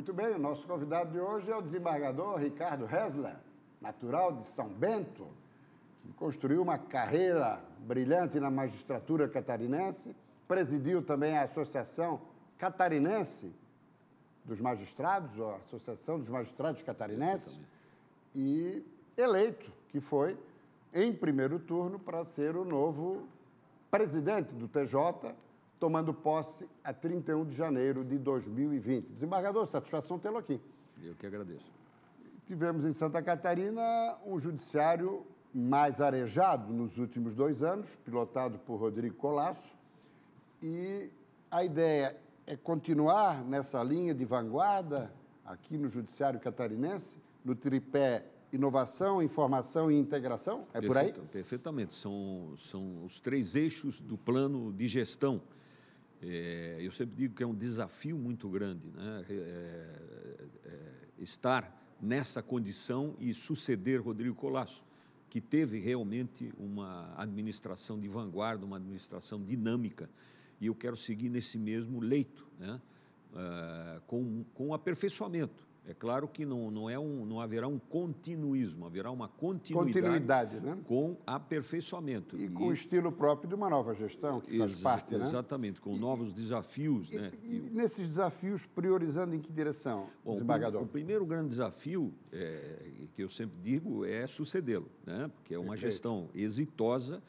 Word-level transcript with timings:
Muito 0.00 0.14
bem, 0.14 0.34
o 0.34 0.38
nosso 0.38 0.66
convidado 0.66 1.10
de 1.10 1.20
hoje 1.20 1.52
é 1.52 1.54
o 1.54 1.60
desembargador 1.60 2.38
Ricardo 2.38 2.86
Hessler, 2.86 3.36
natural 3.82 4.32
de 4.32 4.46
São 4.46 4.66
Bento, 4.66 5.28
que 6.00 6.10
construiu 6.14 6.62
uma 6.62 6.78
carreira 6.78 7.60
brilhante 7.80 8.40
na 8.40 8.50
magistratura 8.50 9.28
catarinense, 9.28 10.16
presidiu 10.48 11.02
também 11.02 11.36
a 11.36 11.42
Associação 11.42 12.18
Catarinense 12.56 13.54
dos 14.42 14.58
Magistrados, 14.58 15.38
ou 15.38 15.50
a 15.50 15.56
Associação 15.56 16.18
dos 16.18 16.30
Magistrados 16.30 16.82
Catarinenses, 16.82 17.60
e 18.34 18.82
eleito, 19.18 19.70
que 19.90 20.00
foi 20.00 20.34
em 20.94 21.12
primeiro 21.12 21.58
turno 21.58 21.98
para 21.98 22.24
ser 22.24 22.56
o 22.56 22.64
novo 22.64 23.28
presidente 23.90 24.54
do 24.54 24.66
TJ, 24.66 25.34
tomando 25.80 26.12
posse 26.12 26.68
a 26.84 26.92
31 26.92 27.46
de 27.46 27.56
janeiro 27.56 28.04
de 28.04 28.18
2020. 28.18 29.08
Desembargador, 29.08 29.66
satisfação 29.66 30.18
tê-lo 30.18 30.36
aqui. 30.36 30.60
Eu 31.02 31.14
que 31.14 31.26
agradeço. 31.26 31.72
Tivemos 32.46 32.84
em 32.84 32.92
Santa 32.92 33.22
Catarina 33.22 33.82
um 34.26 34.38
judiciário 34.38 35.26
mais 35.52 36.00
arejado 36.00 36.72
nos 36.72 36.98
últimos 36.98 37.34
dois 37.34 37.62
anos, 37.62 37.88
pilotado 38.04 38.58
por 38.58 38.76
Rodrigo 38.76 39.16
Colasso, 39.16 39.72
e 40.62 41.10
a 41.50 41.64
ideia 41.64 42.16
é 42.46 42.56
continuar 42.56 43.42
nessa 43.42 43.82
linha 43.82 44.14
de 44.14 44.24
vanguarda 44.24 45.10
aqui 45.44 45.78
no 45.78 45.88
judiciário 45.88 46.38
catarinense, 46.38 47.16
no 47.42 47.54
tripé 47.54 48.26
inovação, 48.52 49.22
informação 49.22 49.90
e 49.90 49.98
integração? 49.98 50.66
É 50.74 50.80
por 50.80 50.98
aí? 50.98 51.12
Perfeitamente. 51.12 51.92
São, 51.92 52.54
são 52.58 53.04
os 53.04 53.20
três 53.20 53.54
eixos 53.54 54.00
do 54.00 54.18
plano 54.18 54.72
de 54.72 54.86
gestão. 54.86 55.40
É, 56.22 56.78
eu 56.80 56.92
sempre 56.92 57.16
digo 57.16 57.34
que 57.34 57.42
é 57.42 57.46
um 57.46 57.54
desafio 57.54 58.18
muito 58.18 58.48
grande 58.48 58.86
né? 58.90 59.24
É, 59.28 59.34
é, 60.66 61.22
estar 61.22 61.80
nessa 62.00 62.42
condição 62.42 63.16
e 63.18 63.32
suceder 63.32 64.02
Rodrigo 64.02 64.34
Colasso, 64.34 64.84
que 65.28 65.40
teve 65.40 65.78
realmente 65.78 66.52
uma 66.58 67.14
administração 67.16 67.98
de 67.98 68.08
vanguarda, 68.08 68.64
uma 68.66 68.76
administração 68.76 69.42
dinâmica, 69.42 70.10
e 70.60 70.66
eu 70.66 70.74
quero 70.74 70.96
seguir 70.96 71.28
nesse 71.28 71.58
mesmo 71.58 72.00
leito, 72.00 72.46
né? 72.58 72.80
Uh, 73.32 74.00
com, 74.08 74.44
com 74.54 74.74
aperfeiçoamento. 74.74 75.69
É 75.86 75.94
claro 75.94 76.28
que 76.28 76.44
não, 76.44 76.70
não, 76.70 76.90
é 76.90 76.98
um, 76.98 77.24
não 77.24 77.40
haverá 77.40 77.66
um 77.66 77.78
continuismo, 77.78 78.86
haverá 78.86 79.10
uma 79.10 79.28
continuidade, 79.28 79.92
continuidade 79.92 80.60
né? 80.60 80.78
com 80.86 81.16
aperfeiçoamento. 81.26 82.36
E, 82.36 82.44
e 82.44 82.48
com 82.48 82.68
o 82.68 82.72
estilo 82.72 83.10
próprio 83.10 83.48
de 83.48 83.54
uma 83.54 83.68
nova 83.68 83.94
gestão, 83.94 84.40
que 84.40 84.56
faz 84.58 84.80
parte, 84.80 85.16
né? 85.16 85.24
Exatamente, 85.24 85.80
com 85.80 85.96
e, 85.96 85.98
novos 85.98 86.32
desafios. 86.32 87.10
E, 87.10 87.16
né? 87.16 87.32
e, 87.42 87.70
nesses 87.72 88.06
desafios, 88.06 88.66
priorizando 88.66 89.34
em 89.34 89.40
que 89.40 89.52
direção, 89.52 90.08
Bom, 90.24 90.34
desembargador? 90.34 90.82
O, 90.82 90.84
o 90.84 90.88
primeiro 90.88 91.24
grande 91.24 91.48
desafio, 91.48 92.12
é, 92.30 92.78
que 93.14 93.22
eu 93.22 93.28
sempre 93.28 93.58
digo, 93.60 94.04
é 94.04 94.26
sucedê-lo, 94.26 94.88
né? 95.04 95.30
porque 95.34 95.54
é 95.54 95.58
uma 95.58 95.70
Perfeito. 95.70 95.92
gestão 95.92 96.28
exitosa, 96.34 97.22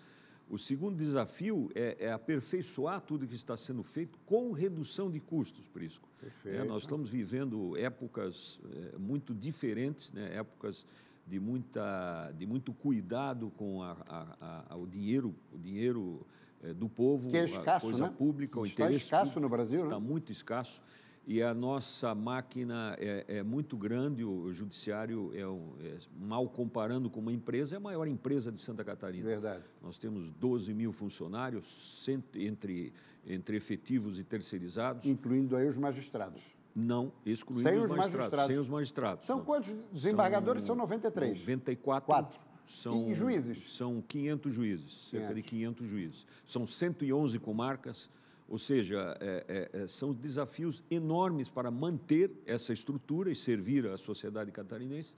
o 0.52 0.58
segundo 0.58 0.98
desafio 0.98 1.72
é, 1.74 1.96
é, 1.98 2.12
aperfeiçoar 2.12 3.00
tudo 3.00 3.26
que 3.26 3.34
está 3.34 3.56
sendo 3.56 3.82
feito 3.84 4.20
com 4.26 4.52
redução 4.52 5.10
de 5.10 5.20
custos, 5.20 5.66
Prisco. 5.66 6.10
É, 6.46 6.64
nós 6.66 6.84
estamos 6.84 7.10
vivendo 7.10 7.78
épocas 7.78 8.60
é, 8.94 8.98
muito 8.98 9.34
diferentes, 9.34 10.12
né? 10.12 10.36
épocas 10.36 10.86
de, 11.26 11.40
muita, 11.40 12.34
de 12.38 12.46
muito 12.46 12.74
cuidado 12.74 13.50
com 13.52 13.82
a, 13.82 13.96
a, 14.06 14.66
a, 14.72 14.76
o 14.76 14.86
dinheiro, 14.86 15.34
o 15.54 15.58
dinheiro 15.58 16.28
é, 16.62 16.74
do 16.74 16.90
povo, 16.90 17.30
que 17.30 17.38
é 17.38 17.46
escasso, 17.46 17.88
a 17.88 17.90
coisa 17.90 18.04
né? 18.04 18.14
pública, 18.18 18.60
o 18.60 18.66
está 18.66 18.84
interesse 18.84 19.06
escasso 19.06 19.40
no 19.40 19.48
Brasil, 19.48 19.84
está 19.84 20.00
né? 20.00 20.06
muito 20.06 20.34
escasso 20.34 20.84
e 21.26 21.42
a 21.42 21.54
nossa 21.54 22.16
máquina 22.16 22.96
é, 23.00 23.26
é 23.28 23.44
muito 23.44 23.78
grande, 23.78 24.24
o 24.24 24.52
judiciário 24.52 25.32
é, 25.34 25.88
é, 25.88 25.98
mal 26.20 26.50
comparando 26.50 27.10
com 27.10 27.20
uma 27.20 27.32
empresa, 27.32 27.76
é 27.76 27.78
a 27.78 27.80
maior 27.80 28.08
empresa 28.08 28.52
de 28.52 28.60
Santa 28.60 28.84
Catarina. 28.84 29.26
Verdade. 29.26 29.64
Nós 29.82 30.00
temos 30.00 30.32
12 30.32 30.74
mil 30.74 30.92
funcionários, 30.92 32.04
cento, 32.04 32.40
entre, 32.40 32.92
entre 33.26 33.56
efetivos 33.56 34.18
e 34.18 34.24
terceirizados. 34.24 35.06
Incluindo 35.06 35.56
aí 35.56 35.68
os 35.68 35.78
magistrados. 35.78 36.42
Não, 36.74 37.12
excluindo 37.26 37.70
sem 37.70 37.78
os, 37.78 37.84
os 37.84 37.90
magistrados, 37.90 38.16
magistrados. 38.16 38.48
Sem 38.48 38.58
os 38.58 38.70
magistrados. 38.70 39.26
São 39.26 39.38
não. 39.38 39.46
quantos 39.46 39.74
desembargadores? 39.92 40.64
São, 40.64 40.76
são 40.76 40.84
93. 40.84 41.40
94. 41.40 42.06
Quatro. 42.06 42.40
São, 42.66 43.10
e 43.10 43.14
juízes? 43.14 43.76
São 43.76 44.02
500 44.02 44.54
juízes, 44.54 44.92
cerca 45.10 45.28
500. 45.28 45.36
de 45.36 45.44
500 45.44 45.88
juízes. 45.88 46.28
São 46.46 46.66
111 46.66 47.38
comarcas, 47.40 48.10
ou 48.52 48.58
seja, 48.58 49.18
é, 49.22 49.46
é, 49.48 49.84
é, 49.84 49.88
são 49.88 50.12
desafios 50.12 50.84
enormes 50.92 51.48
para 51.48 51.72
manter 51.72 52.30
essa 52.46 52.74
estrutura 52.74 53.32
e 53.32 53.36
servir 53.36 53.88
a 53.88 53.98
sociedade 53.98 54.52
catarinense 54.52 55.14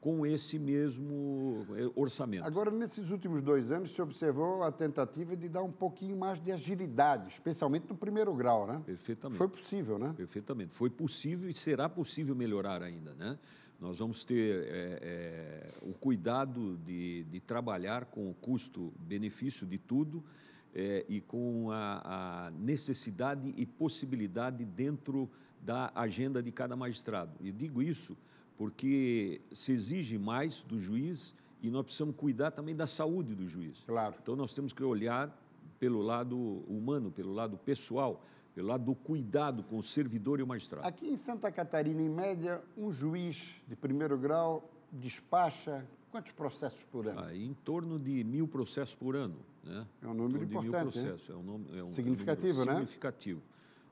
com 0.00 0.26
esse 0.26 0.58
mesmo 0.58 1.64
é, 1.76 1.88
orçamento. 1.94 2.44
Agora, 2.44 2.72
nesses 2.72 3.08
últimos 3.10 3.40
dois 3.40 3.70
anos, 3.70 3.94
se 3.94 4.02
observou 4.02 4.64
a 4.64 4.72
tentativa 4.72 5.36
de 5.36 5.48
dar 5.48 5.62
um 5.62 5.70
pouquinho 5.70 6.16
mais 6.16 6.42
de 6.42 6.50
agilidade, 6.50 7.28
especialmente 7.28 7.86
no 7.88 7.96
primeiro 7.96 8.34
grau, 8.34 8.66
né? 8.66 8.82
Perfeitamente. 8.84 9.38
Foi 9.38 9.46
possível, 9.48 9.96
né? 9.96 10.12
Perfeitamente. 10.16 10.74
Foi 10.74 10.90
possível 10.90 11.48
e 11.48 11.52
será 11.52 11.88
possível 11.88 12.34
melhorar 12.34 12.82
ainda, 12.82 13.14
né? 13.14 13.38
Nós 13.78 14.00
vamos 14.00 14.24
ter 14.24 14.64
é, 14.64 14.98
é, 15.02 15.70
o 15.82 15.92
cuidado 15.92 16.76
de, 16.78 17.22
de 17.30 17.38
trabalhar 17.38 18.06
com 18.06 18.28
o 18.28 18.34
custo-benefício 18.34 19.64
de 19.68 19.78
tudo 19.78 20.24
é, 20.74 21.04
e 21.08 21.20
com 21.20 21.70
a, 21.70 22.46
a, 22.46 22.50
necessidade 22.52 23.52
e 23.56 23.66
possibilidade 23.66 24.64
dentro 24.64 25.30
da 25.60 25.92
agenda 25.94 26.42
de 26.42 26.50
cada 26.50 26.74
magistrado. 26.74 27.32
E 27.40 27.52
digo 27.52 27.82
isso 27.82 28.16
porque 28.56 29.40
se 29.52 29.72
exige 29.72 30.18
mais 30.18 30.62
do 30.62 30.78
juiz 30.78 31.34
e 31.62 31.70
nós 31.70 31.84
precisamos 31.84 32.16
cuidar 32.16 32.50
também 32.50 32.74
da 32.74 32.86
saúde 32.86 33.34
do 33.34 33.48
juiz. 33.48 33.82
Claro. 33.86 34.16
Então 34.22 34.34
nós 34.36 34.52
temos 34.52 34.72
que 34.72 34.82
olhar 34.82 35.36
pelo 35.78 36.00
lado 36.00 36.36
humano, 36.68 37.10
pelo 37.10 37.32
lado 37.32 37.56
pessoal, 37.56 38.24
pelo 38.54 38.68
lado 38.68 38.84
do 38.84 38.94
cuidado 38.94 39.62
com 39.62 39.78
o 39.78 39.82
servidor 39.82 40.40
e 40.40 40.42
o 40.42 40.46
magistrado. 40.46 40.86
Aqui 40.86 41.08
em 41.08 41.16
Santa 41.16 41.50
Catarina, 41.50 42.02
em 42.02 42.08
média, 42.08 42.62
um 42.76 42.92
juiz 42.92 43.60
de 43.66 43.74
primeiro 43.74 44.18
grau 44.18 44.70
despacha 44.92 45.84
quantos 46.12 46.32
processos 46.32 46.84
por 46.84 47.08
ano? 47.08 47.20
Ah, 47.20 47.34
em 47.34 47.54
torno 47.64 47.98
de 47.98 48.22
mil 48.22 48.46
processos 48.46 48.94
por 48.94 49.16
ano. 49.16 49.38
Né? 49.64 49.86
É 50.02 50.06
um 50.06 50.14
número 50.14 50.44
importante. 50.44 50.98
É 50.98 51.34
um, 51.34 51.42
número, 51.42 51.78
é 51.78 51.82
um 51.82 51.90
significativo, 51.90 52.60
é 52.60 52.62
um 52.62 52.66
né? 52.66 52.74
Significativo. 52.74 53.42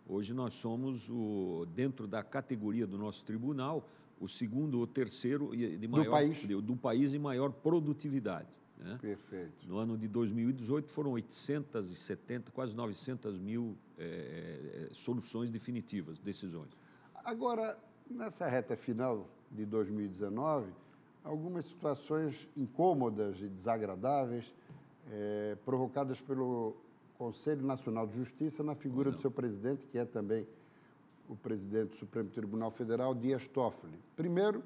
Hoje 0.07 0.35
nós 0.35 0.53
somos, 0.55 1.09
o, 1.09 1.67
dentro 1.75 2.07
da 2.07 2.23
categoria 2.23 2.87
do 2.87 2.99
nosso 2.99 3.25
tribunal, 3.25 3.89
o 4.21 4.29
segundo 4.29 4.79
ou 4.79 4.87
terceiro 4.87 5.57
de 5.57 5.89
maior, 5.89 6.05
do, 6.05 6.11
país. 6.11 6.47
do 6.47 6.77
país 6.77 7.15
em 7.15 7.19
maior 7.19 7.51
produtividade. 7.51 8.49
Né? 8.77 8.99
Perfeito. 9.01 9.67
No 9.67 9.79
ano 9.79 9.97
de 9.97 10.07
2018 10.07 10.91
foram 10.91 11.13
870, 11.13 12.51
quase 12.53 12.77
900 12.77 13.39
mil 13.39 13.77
é, 13.99 14.89
soluções 14.93 15.51
definitivas, 15.51 16.19
decisões. 16.19 16.71
Agora, 17.25 17.79
nessa 18.11 18.47
reta 18.47 18.77
final 18.77 19.27
de 19.51 19.65
2019, 19.65 20.71
algumas 21.25 21.65
situações 21.67 22.49
incômodas 22.57 23.41
e 23.41 23.49
desagradáveis 23.49 24.53
é, 25.11 25.57
provocadas 25.65 26.21
pelo 26.21 26.77
Conselho 27.19 27.63
Nacional 27.63 28.07
de 28.07 28.17
Justiça 28.17 28.63
na 28.63 28.75
figura 28.75 29.11
do 29.11 29.19
seu 29.19 29.31
presidente, 29.31 29.87
que 29.87 29.99
é 29.99 30.05
também 30.05 30.47
o 31.29 31.37
presidente 31.37 31.91
do 31.91 31.97
Supremo 31.97 32.31
Tribunal 32.31 32.71
Federal, 32.71 33.15
Dias 33.15 33.47
Toffoli. 33.47 33.99
Primeiro, 34.17 34.63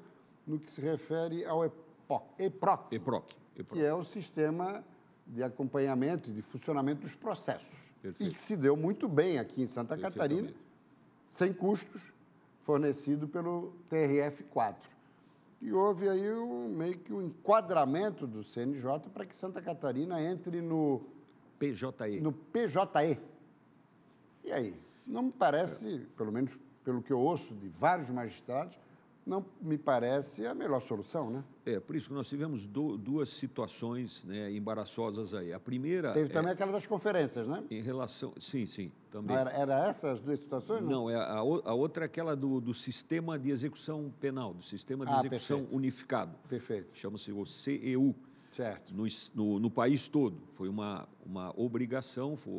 no 0.47 0.59
que 0.59 0.69
se 0.71 0.81
refere 0.81 1.45
ao 1.45 1.65
EPOC, 1.65 2.25
EPROC, 2.39 2.95
EPROC, 2.95 3.35
EPROC. 3.57 3.79
que 3.79 3.85
é 3.85 3.93
o 3.93 4.03
sistema 4.03 4.83
de 5.27 5.43
acompanhamento 5.43 6.29
e 6.29 6.33
de 6.33 6.41
funcionamento 6.41 7.01
dos 7.01 7.15
processos. 7.15 7.75
Perfeito. 8.01 8.31
E 8.31 8.33
que 8.33 8.41
se 8.41 8.55
deu 8.55 8.77
muito 8.77 9.07
bem 9.07 9.39
aqui 9.39 9.61
em 9.61 9.67
Santa 9.67 9.97
Catarina, 9.97 10.51
sem 11.27 11.51
custos, 11.51 12.13
fornecido 12.61 13.27
pelo 13.27 13.73
TRF-4. 13.89 14.75
E 15.61 15.71
houve 15.71 16.07
aí 16.09 16.33
um, 16.33 16.69
meio 16.69 16.97
que 16.99 17.13
um 17.13 17.21
enquadramento 17.21 18.27
do 18.27 18.43
CNJ 18.43 19.09
para 19.13 19.25
que 19.25 19.35
Santa 19.35 19.61
Catarina 19.61 20.21
entre 20.21 20.61
no 20.61 21.01
PJE. 21.57 22.19
No 22.21 22.31
PJE. 22.31 23.19
E 24.43 24.51
aí? 24.51 24.79
Não 25.07 25.23
me 25.23 25.31
parece, 25.31 26.07
pelo 26.17 26.31
menos 26.31 26.57
pelo 26.83 27.01
que 27.01 27.11
eu 27.11 27.19
ouço 27.19 27.53
de 27.55 27.67
vários 27.67 28.09
magistrados, 28.09 28.77
não 29.25 29.43
me 29.59 29.77
parece 29.77 30.45
a 30.45 30.53
melhor 30.53 30.79
solução, 30.81 31.31
né? 31.31 31.43
É, 31.65 31.79
por 31.79 31.95
isso 31.95 32.09
que 32.09 32.13
nós 32.13 32.29
tivemos 32.29 32.67
do, 32.67 32.95
duas 32.95 33.29
situações 33.29 34.23
né, 34.23 34.51
embaraçosas 34.51 35.33
aí. 35.33 35.51
A 35.51 35.59
primeira... 35.59 36.13
Teve 36.13 36.29
também 36.29 36.51
é, 36.51 36.53
aquela 36.53 36.71
das 36.71 36.85
conferências, 36.85 37.47
né? 37.47 37.63
Em 37.71 37.81
relação... 37.81 38.33
Sim, 38.39 38.67
sim, 38.67 38.91
também. 39.09 39.35
Era, 39.35 39.49
era 39.51 39.87
essas 39.87 40.15
as 40.15 40.21
duas 40.21 40.39
situações? 40.39 40.81
Não, 40.81 40.89
não 40.89 41.09
é, 41.09 41.15
a, 41.15 41.37
a, 41.37 41.73
outra 41.73 42.05
é 42.05 42.07
aquela 42.07 42.35
do, 42.35 42.61
do 42.61 42.73
sistema 42.73 43.39
de 43.39 43.49
execução 43.49 44.13
penal, 44.19 44.53
do 44.53 44.63
sistema 44.63 45.05
de 45.05 45.11
ah, 45.11 45.19
execução 45.19 45.59
perfeito. 45.59 45.75
unificado. 45.75 46.35
Perfeito. 46.47 46.95
Chama-se 46.95 47.31
o 47.31 47.45
CEU. 47.45 48.15
Certo. 48.51 48.93
No, 48.93 49.05
no, 49.33 49.59
no, 49.59 49.69
país 49.69 50.07
todo. 50.07 50.37
Foi 50.53 50.69
uma, 50.69 51.09
uma 51.25 51.51
obrigação 51.59 52.37
foi, 52.37 52.53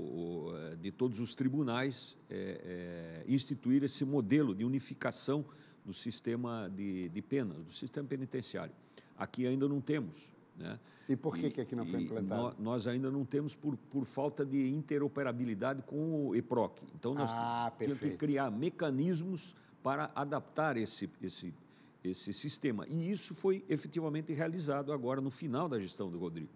de 0.78 0.92
todos 0.92 1.20
os 1.20 1.34
tribunais 1.34 2.18
é, 2.28 3.24
é, 3.24 3.32
instituir 3.32 3.82
esse 3.82 4.04
modelo 4.04 4.54
de 4.54 4.62
unificação 4.62 5.42
do 5.86 5.94
sistema 5.94 6.68
de, 6.74 7.08
de 7.08 7.22
penas, 7.22 7.56
do 7.64 7.72
sistema 7.72 8.08
penitenciário. 8.08 8.74
Aqui 9.16 9.46
ainda 9.46 9.68
não 9.68 9.80
temos. 9.80 10.34
Né? 10.58 10.78
E 11.08 11.14
por 11.14 11.36
que, 11.36 11.46
e, 11.46 11.50
que 11.50 11.60
aqui 11.60 11.76
não 11.76 11.86
foi 11.86 12.02
implantado? 12.02 12.56
Nós 12.58 12.88
ainda 12.88 13.10
não 13.10 13.24
temos 13.24 13.54
por, 13.54 13.76
por 13.76 14.04
falta 14.04 14.44
de 14.44 14.68
interoperabilidade 14.68 15.82
com 15.82 16.26
o 16.26 16.34
EPROC. 16.34 16.82
Então, 16.96 17.14
nós 17.14 17.30
ah, 17.32 17.72
tínhamos 17.78 18.00
que 18.00 18.10
criar 18.16 18.50
mecanismos 18.50 19.54
para 19.82 20.10
adaptar 20.16 20.76
esse, 20.76 21.08
esse, 21.22 21.54
esse 22.02 22.32
sistema. 22.32 22.84
E 22.88 23.08
isso 23.08 23.34
foi 23.34 23.64
efetivamente 23.68 24.32
realizado 24.32 24.92
agora 24.92 25.20
no 25.20 25.30
final 25.30 25.68
da 25.68 25.78
gestão 25.78 26.10
do 26.10 26.18
Rodrigo. 26.18 26.50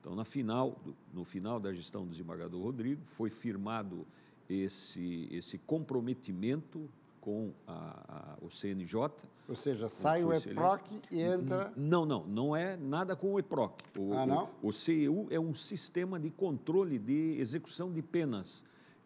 Então, 0.00 0.14
na 0.14 0.24
final, 0.24 0.80
no 1.12 1.24
final 1.24 1.58
da 1.58 1.72
gestão 1.72 2.04
do 2.04 2.10
desembargador 2.10 2.62
Rodrigo, 2.62 3.02
foi 3.04 3.30
firmado 3.30 4.06
esse, 4.48 5.28
esse 5.32 5.58
comprometimento 5.58 6.88
com 7.20 7.52
a, 7.66 8.36
a, 8.40 8.44
o 8.44 8.50
CNJ. 8.50 9.10
Ou 9.48 9.54
seja, 9.54 9.88
sai 9.88 10.22
o 10.22 10.32
EPROC 10.32 11.00
e 11.10 11.20
entra. 11.20 11.72
Não, 11.76 12.04
não, 12.04 12.26
não 12.26 12.56
é 12.56 12.76
nada 12.76 13.16
com 13.16 13.32
o 13.34 13.38
EPROC. 13.38 13.82
O, 13.98 14.12
ah, 14.12 14.26
não? 14.26 14.50
O, 14.62 14.68
o 14.68 14.72
CEU 14.72 15.26
é 15.30 15.40
um 15.40 15.54
sistema 15.54 16.18
de 16.18 16.30
controle 16.30 16.98
de 16.98 17.36
execução 17.38 17.92
de 17.92 18.02
penas, 18.02 18.64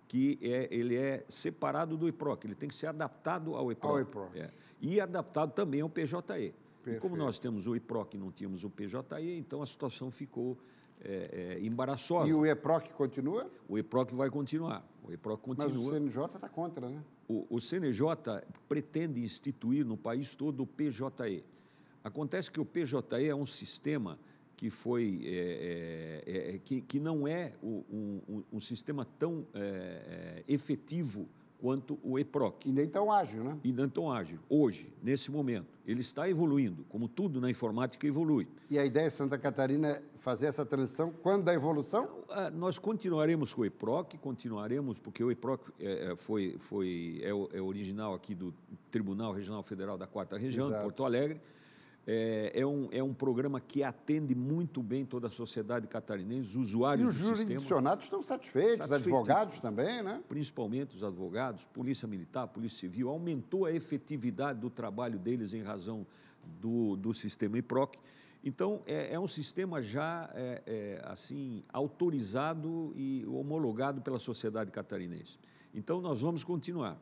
que 0.09 0.39
é, 0.43 0.69
ele 0.71 0.97
é 0.97 1.25
separado 1.29 1.97
do 1.97 2.09
EPROC, 2.09 2.45
ele 2.45 2.55
tem 2.55 2.69
que 2.69 2.75
ser 2.75 2.89
adaptado 2.89 3.55
ao 3.55 3.71
EPROC. 3.71 3.93
Ao 3.93 4.01
EPROC. 4.01 4.39
É. 4.39 4.51
E 4.81 5.01
adaptado 5.01 5.53
também 5.53 5.81
ao 5.81 5.89
PJE. 5.89 6.13
Perfeito. 6.21 6.55
E 6.87 7.01
como 7.01 7.17
nós 7.17 7.39
temos 7.39 7.67
o 7.67 7.77
EPROC 7.77 8.15
e 8.15 8.19
não 8.19 8.33
tínhamos 8.33 8.65
o 8.65 8.71
PJE, 8.71 9.39
então 9.39 9.63
a 9.63 9.67
situação 9.67 10.11
ficou 10.11 10.59
é, 11.05 11.57
é, 11.59 11.65
embaraçosa. 11.65 12.29
E 12.29 12.35
o 12.35 12.47
EPROC 12.47 12.93
continua? 12.93 13.51
O 13.69 13.79
EPROC 13.79 14.15
vai 14.15 14.31
continuar. 14.31 14.87
O 15.03 15.13
EPROC 15.13 15.43
continua. 15.43 15.69
Mas 15.69 15.77
o 15.77 15.91
CNJ 15.91 16.25
está 16.25 16.49
contra, 16.49 16.89
né? 16.89 17.03
O, 17.29 17.47
o 17.51 17.61
CNJ 17.61 18.07
pretende 18.69 19.23
instituir 19.23 19.85
no 19.85 19.97
país 19.97 20.35
todo 20.35 20.63
o 20.63 20.67
PJE. 20.67 21.45
Acontece 22.05 22.51
que 22.51 22.61
o 22.61 22.65
PJE 22.65 23.29
é 23.29 23.35
um 23.35 23.47
sistema 23.47 24.19
que 24.57 24.71
foi 24.71 25.21
é, 25.25 26.23
é, 26.25 26.55
é, 26.55 26.59
que, 26.59 26.81
que 26.83 27.01
não 27.01 27.27
é 27.27 27.53
um, 27.63 27.83
um, 28.29 28.43
um 28.53 28.61
sistema 28.61 29.05
tão 29.19 29.45
é, 29.55 29.59
é, 29.59 30.45
efetivo 30.47 31.29
quanto 31.63 31.97
o 32.03 32.19
EPROC. 32.19 32.69
E 32.69 32.73
nem 32.73 32.89
tão 32.89 33.13
ágil, 33.13 33.45
né? 33.45 33.57
E 33.63 33.73
nem 33.73 33.89
tão 33.89 34.11
ágil. 34.11 34.41
Hoje, 34.51 34.93
nesse 35.01 35.31
momento, 35.31 35.69
ele 35.87 36.01
está 36.01 36.29
evoluindo, 36.29 36.85
como 36.89 37.07
tudo 37.07 37.41
na 37.41 37.49
informática 37.49 38.05
evolui. 38.05 38.49
E 38.69 38.77
a 38.77 38.85
ideia 38.85 39.09
de 39.09 39.15
Santa 39.15 39.39
Catarina 39.39 39.87
é 39.87 40.03
fazer 40.17 40.47
essa 40.47 40.67
transição 40.67 41.13
quando 41.23 41.45
da 41.45 41.55
evolução? 41.55 42.09
Ah, 42.29 42.51
nós 42.51 42.81
continuaremos 42.81 43.55
com 43.55 43.63
o 43.63 43.65
EPROC, 43.65 44.19
continuaremos, 44.19 44.99
porque 44.99 45.23
o 45.23 45.31
EPROC 45.31 45.71
é, 45.79 46.11
é 46.11 46.17
foi, 46.17 46.57
foi, 46.59 47.21
é, 47.23 47.29
é 47.29 47.61
original 47.63 48.13
aqui 48.13 48.35
do 48.35 48.53
Tribunal 48.91 49.33
Regional 49.33 49.63
Federal 49.63 49.97
da 49.97 50.07
Quarta 50.09 50.37
Região, 50.37 50.67
Exato. 50.67 50.83
Porto 50.83 51.05
Alegre. 51.05 51.41
É, 52.05 52.51
é, 52.55 52.67
um, 52.67 52.89
é 52.91 53.01
um 53.01 53.15
programa 53.15 53.61
que 53.61 53.85
atende 53.85 54.35
muito 54.35 54.83
bem 54.83 55.05
toda 55.05 55.29
a 55.29 55.31
sociedade 55.31 55.87
catarinense, 55.87 56.49
os 56.49 56.57
usuários 56.57 57.07
do 57.07 57.13
sistema. 57.13 57.31
E 57.31 57.33
os 57.33 57.39
jurisdicionados 57.39 58.05
estão 58.05 58.23
satisfeitos, 58.23 58.79
satisfeitos, 58.79 59.07
advogados 59.07 59.61
também, 59.61 60.03
né? 60.03 60.21
Principalmente 60.29 60.97
os 60.97 61.05
advogados, 61.05 61.65
Polícia 61.67 62.09
Militar, 62.09 62.49
Polícia 62.49 62.81
Civil, 62.81 63.09
aumentou 63.09 63.67
a 63.67 63.73
efetividade 63.73 64.59
do 64.59 64.69
trabalho 64.69 65.17
deles 65.17 65.53
em 65.53 65.63
razão 65.63 66.05
do, 66.61 66.97
do 66.97 67.15
sistema 67.15 67.59
IPROC. 67.59 67.97
Então, 68.45 68.83
é, 68.85 69.15
é 69.15 69.21
um 69.21 69.29
sistema 69.29 69.81
já, 69.81 70.29
é, 70.35 70.63
é, 70.67 71.03
assim, 71.05 71.63
autorizado 71.73 72.93
e 72.97 73.25
homologado 73.27 74.01
pela 74.01 74.19
sociedade 74.19 74.73
catarinense. 74.73 75.39
Então, 75.73 76.01
nós 76.01 76.21
vamos 76.21 76.43
continuar 76.43 76.99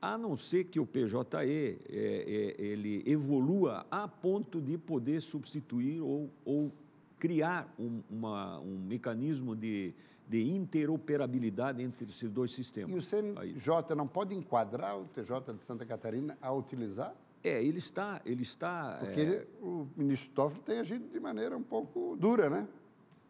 a 0.00 0.18
não 0.18 0.36
ser 0.36 0.64
que 0.64 0.78
o 0.78 0.86
PJE 0.86 1.16
é, 1.38 1.76
é, 1.88 2.54
ele 2.58 3.02
evolua 3.06 3.86
a 3.90 4.06
ponto 4.06 4.60
de 4.60 4.76
poder 4.76 5.20
substituir 5.20 6.00
ou, 6.00 6.30
ou 6.44 6.72
criar 7.18 7.72
um, 7.78 8.02
uma, 8.10 8.60
um 8.60 8.78
mecanismo 8.78 9.56
de, 9.56 9.94
de 10.28 10.50
interoperabilidade 10.50 11.82
entre 11.82 12.06
esses 12.06 12.30
dois 12.30 12.50
sistemas. 12.50 12.90
E 12.90 12.94
o 12.94 13.02
CNJ 13.02 13.94
não 13.96 14.06
pode 14.06 14.34
enquadrar 14.34 14.98
o 14.98 15.04
TJ 15.06 15.54
de 15.54 15.62
Santa 15.62 15.86
Catarina 15.86 16.36
a 16.40 16.52
utilizar? 16.52 17.14
É, 17.42 17.62
ele 17.62 17.78
está... 17.78 18.20
Ele 18.24 18.42
está 18.42 18.98
Porque 19.00 19.20
é... 19.20 19.22
ele, 19.22 19.46
o 19.62 19.88
ministro 19.96 20.30
Toffoli 20.30 20.62
tem 20.62 20.78
agido 20.78 21.08
de 21.08 21.20
maneira 21.20 21.56
um 21.56 21.62
pouco 21.62 22.16
dura, 22.16 22.50
né? 22.50 22.68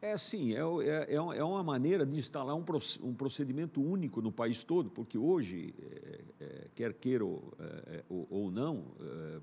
É 0.00 0.16
sim, 0.19 0.54
é, 0.54 0.58
é, 0.58 1.14
é, 1.14 1.14
é 1.14 1.44
uma 1.44 1.62
maneira 1.62 2.04
de 2.04 2.16
instalar 2.16 2.54
um, 2.54 3.14
procedimento 3.14 3.82
único 3.82 4.20
no 4.20 4.31
país 4.31 4.62
todo, 4.62 4.90
porque 4.90 5.16
hoje, 5.16 5.75
é, 5.81 6.20
é, 6.40 6.69
quer 6.75 6.93
queira 6.93 7.25
ou, 7.25 7.52
é, 7.58 8.04
ou, 8.08 8.26
ou 8.31 8.50
não, 8.50 8.84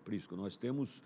Prisco, 0.03 0.35
nós 0.35 0.57
temos 0.57 1.01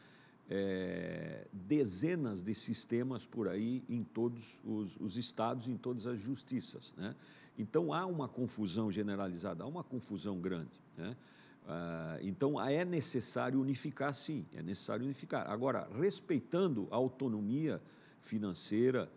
dezenas 1.52 2.42
de 2.42 2.54
sistemas 2.54 3.26
por 3.26 3.50
aí 3.50 3.84
em 3.90 4.02
todos 4.02 4.62
os, 4.64 4.96
os, 4.98 5.18
estados, 5.18 5.68
em 5.68 5.76
todas 5.76 6.08
as 6.08 6.20
justiças. 6.20 6.94
Né? 6.96 7.14
Então 7.58 7.92
há 7.92 8.06
uma 8.06 8.30
confusão 8.30 8.90
generalizada, 8.90 9.66
há 9.66 9.68
uma 9.68 9.84
confusão 9.84 10.40
grande. 10.40 10.82
Né? 10.96 11.18
Ah, 11.68 12.18
então 12.22 12.60
é 12.62 12.86
necessário 12.86 13.60
unificar, 13.60 14.14
sim, 14.14 14.46
é 14.54 14.62
necessário 14.62 15.04
unificar. 15.04 15.50
Agora, 15.52 15.90
respeitando 16.00 16.88
a 16.90 16.96
autonomia 16.96 17.82
financeira, 18.22 19.12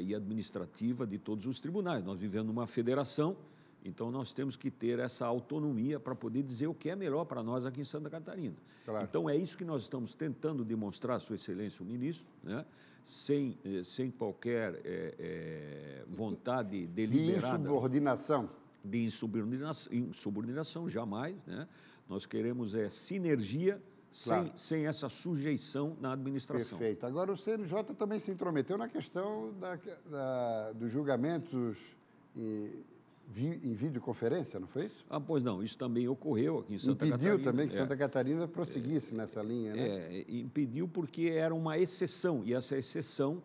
e 0.00 0.14
administrativa 0.14 1.06
de 1.06 1.18
todos 1.18 1.46
os 1.46 1.60
tribunais. 1.60 2.04
Nós 2.04 2.20
vivemos 2.20 2.46
numa 2.46 2.66
federação, 2.66 3.36
então 3.84 4.10
nós 4.10 4.32
temos 4.32 4.56
que 4.56 4.70
ter 4.70 4.98
essa 4.98 5.26
autonomia 5.26 6.00
para 6.00 6.14
poder 6.14 6.42
dizer 6.42 6.66
o 6.66 6.74
que 6.74 6.90
é 6.90 6.96
melhor 6.96 7.24
para 7.24 7.42
nós 7.42 7.66
aqui 7.66 7.80
em 7.80 7.84
Santa 7.84 8.08
Catarina. 8.08 8.56
Claro. 8.84 9.04
Então 9.04 9.28
é 9.28 9.36
isso 9.36 9.56
que 9.56 9.64
nós 9.64 9.82
estamos 9.82 10.14
tentando 10.14 10.64
demonstrar, 10.64 11.20
Sua 11.20 11.36
Excelência 11.36 11.82
o 11.82 11.86
Ministro, 11.86 12.26
né? 12.42 12.64
sem, 13.02 13.58
eh, 13.64 13.84
sem 13.84 14.10
qualquer 14.10 14.80
é, 14.84 15.14
é, 15.18 16.04
vontade 16.08 16.86
deliberada. 16.86 17.58
De 17.58 17.64
insubordinação. 17.64 18.50
De 18.82 19.04
insubordinação, 19.04 19.92
insubordinação 19.92 20.88
jamais. 20.88 21.36
Né? 21.46 21.68
Nós 22.08 22.24
queremos 22.24 22.74
é, 22.74 22.88
sinergia 22.88 23.80
Claro. 24.22 24.50
Sem, 24.54 24.78
sem 24.78 24.86
essa 24.86 25.08
sujeição 25.08 25.96
na 26.00 26.12
administração. 26.12 26.78
Perfeito. 26.78 27.04
Agora, 27.04 27.32
o 27.32 27.36
CNJ 27.36 27.82
também 27.98 28.20
se 28.20 28.30
intrometeu 28.30 28.78
na 28.78 28.88
questão 28.88 29.52
da, 29.58 29.76
da, 30.08 30.72
dos 30.72 30.92
julgamentos 30.92 31.76
em, 32.36 32.84
em 33.36 33.74
videoconferência, 33.74 34.60
não 34.60 34.68
foi 34.68 34.86
isso? 34.86 35.04
Ah, 35.10 35.20
pois 35.20 35.42
não, 35.42 35.62
isso 35.62 35.76
também 35.76 36.06
ocorreu 36.06 36.60
aqui 36.60 36.74
em 36.74 36.78
Santa 36.78 37.06
impediu 37.06 37.10
Catarina. 37.10 37.34
Impediu 37.34 37.52
também 37.52 37.68
que 37.68 37.74
é, 37.74 37.78
Santa 37.78 37.96
Catarina 37.96 38.48
prosseguisse 38.48 39.12
é, 39.12 39.16
nessa 39.16 39.42
linha, 39.42 39.74
né? 39.74 39.82
É, 39.82 40.24
impediu 40.28 40.86
porque 40.86 41.24
era 41.24 41.54
uma 41.54 41.76
exceção, 41.76 42.42
e 42.44 42.54
essa 42.54 42.76
exceção 42.76 43.42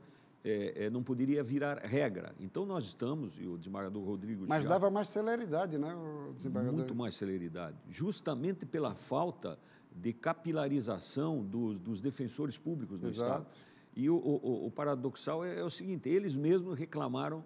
é, 0.49 0.85
é, 0.85 0.89
não 0.89 1.03
poderia 1.03 1.43
virar 1.43 1.79
regra. 1.79 2.33
Então 2.39 2.65
nós 2.65 2.85
estamos, 2.85 3.33
e 3.39 3.47
o 3.47 3.57
desembargador 3.57 4.03
Rodrigo 4.03 4.45
Mas 4.47 4.63
já, 4.63 4.69
dava 4.69 4.89
mais 4.89 5.09
celeridade, 5.09 5.77
né, 5.77 5.93
o 5.93 6.33
desembargador? 6.33 6.77
Muito 6.77 6.95
mais 6.95 7.15
celeridade, 7.15 7.77
justamente 7.89 8.65
pela 8.65 8.95
falta 8.95 9.57
de 9.95 10.13
capilarização 10.13 11.43
dos, 11.43 11.79
dos 11.79 12.01
defensores 12.01 12.57
públicos 12.57 12.99
do 12.99 13.07
Exato. 13.07 13.43
Estado. 13.43 13.69
E 13.95 14.09
o, 14.09 14.15
o, 14.15 14.67
o 14.67 14.71
paradoxal 14.71 15.43
é, 15.43 15.59
é, 15.59 15.63
o 15.63 15.69
seguinte: 15.69 16.07
eles 16.07 16.35
mesmos 16.35 16.77
reclamaram 16.77 17.43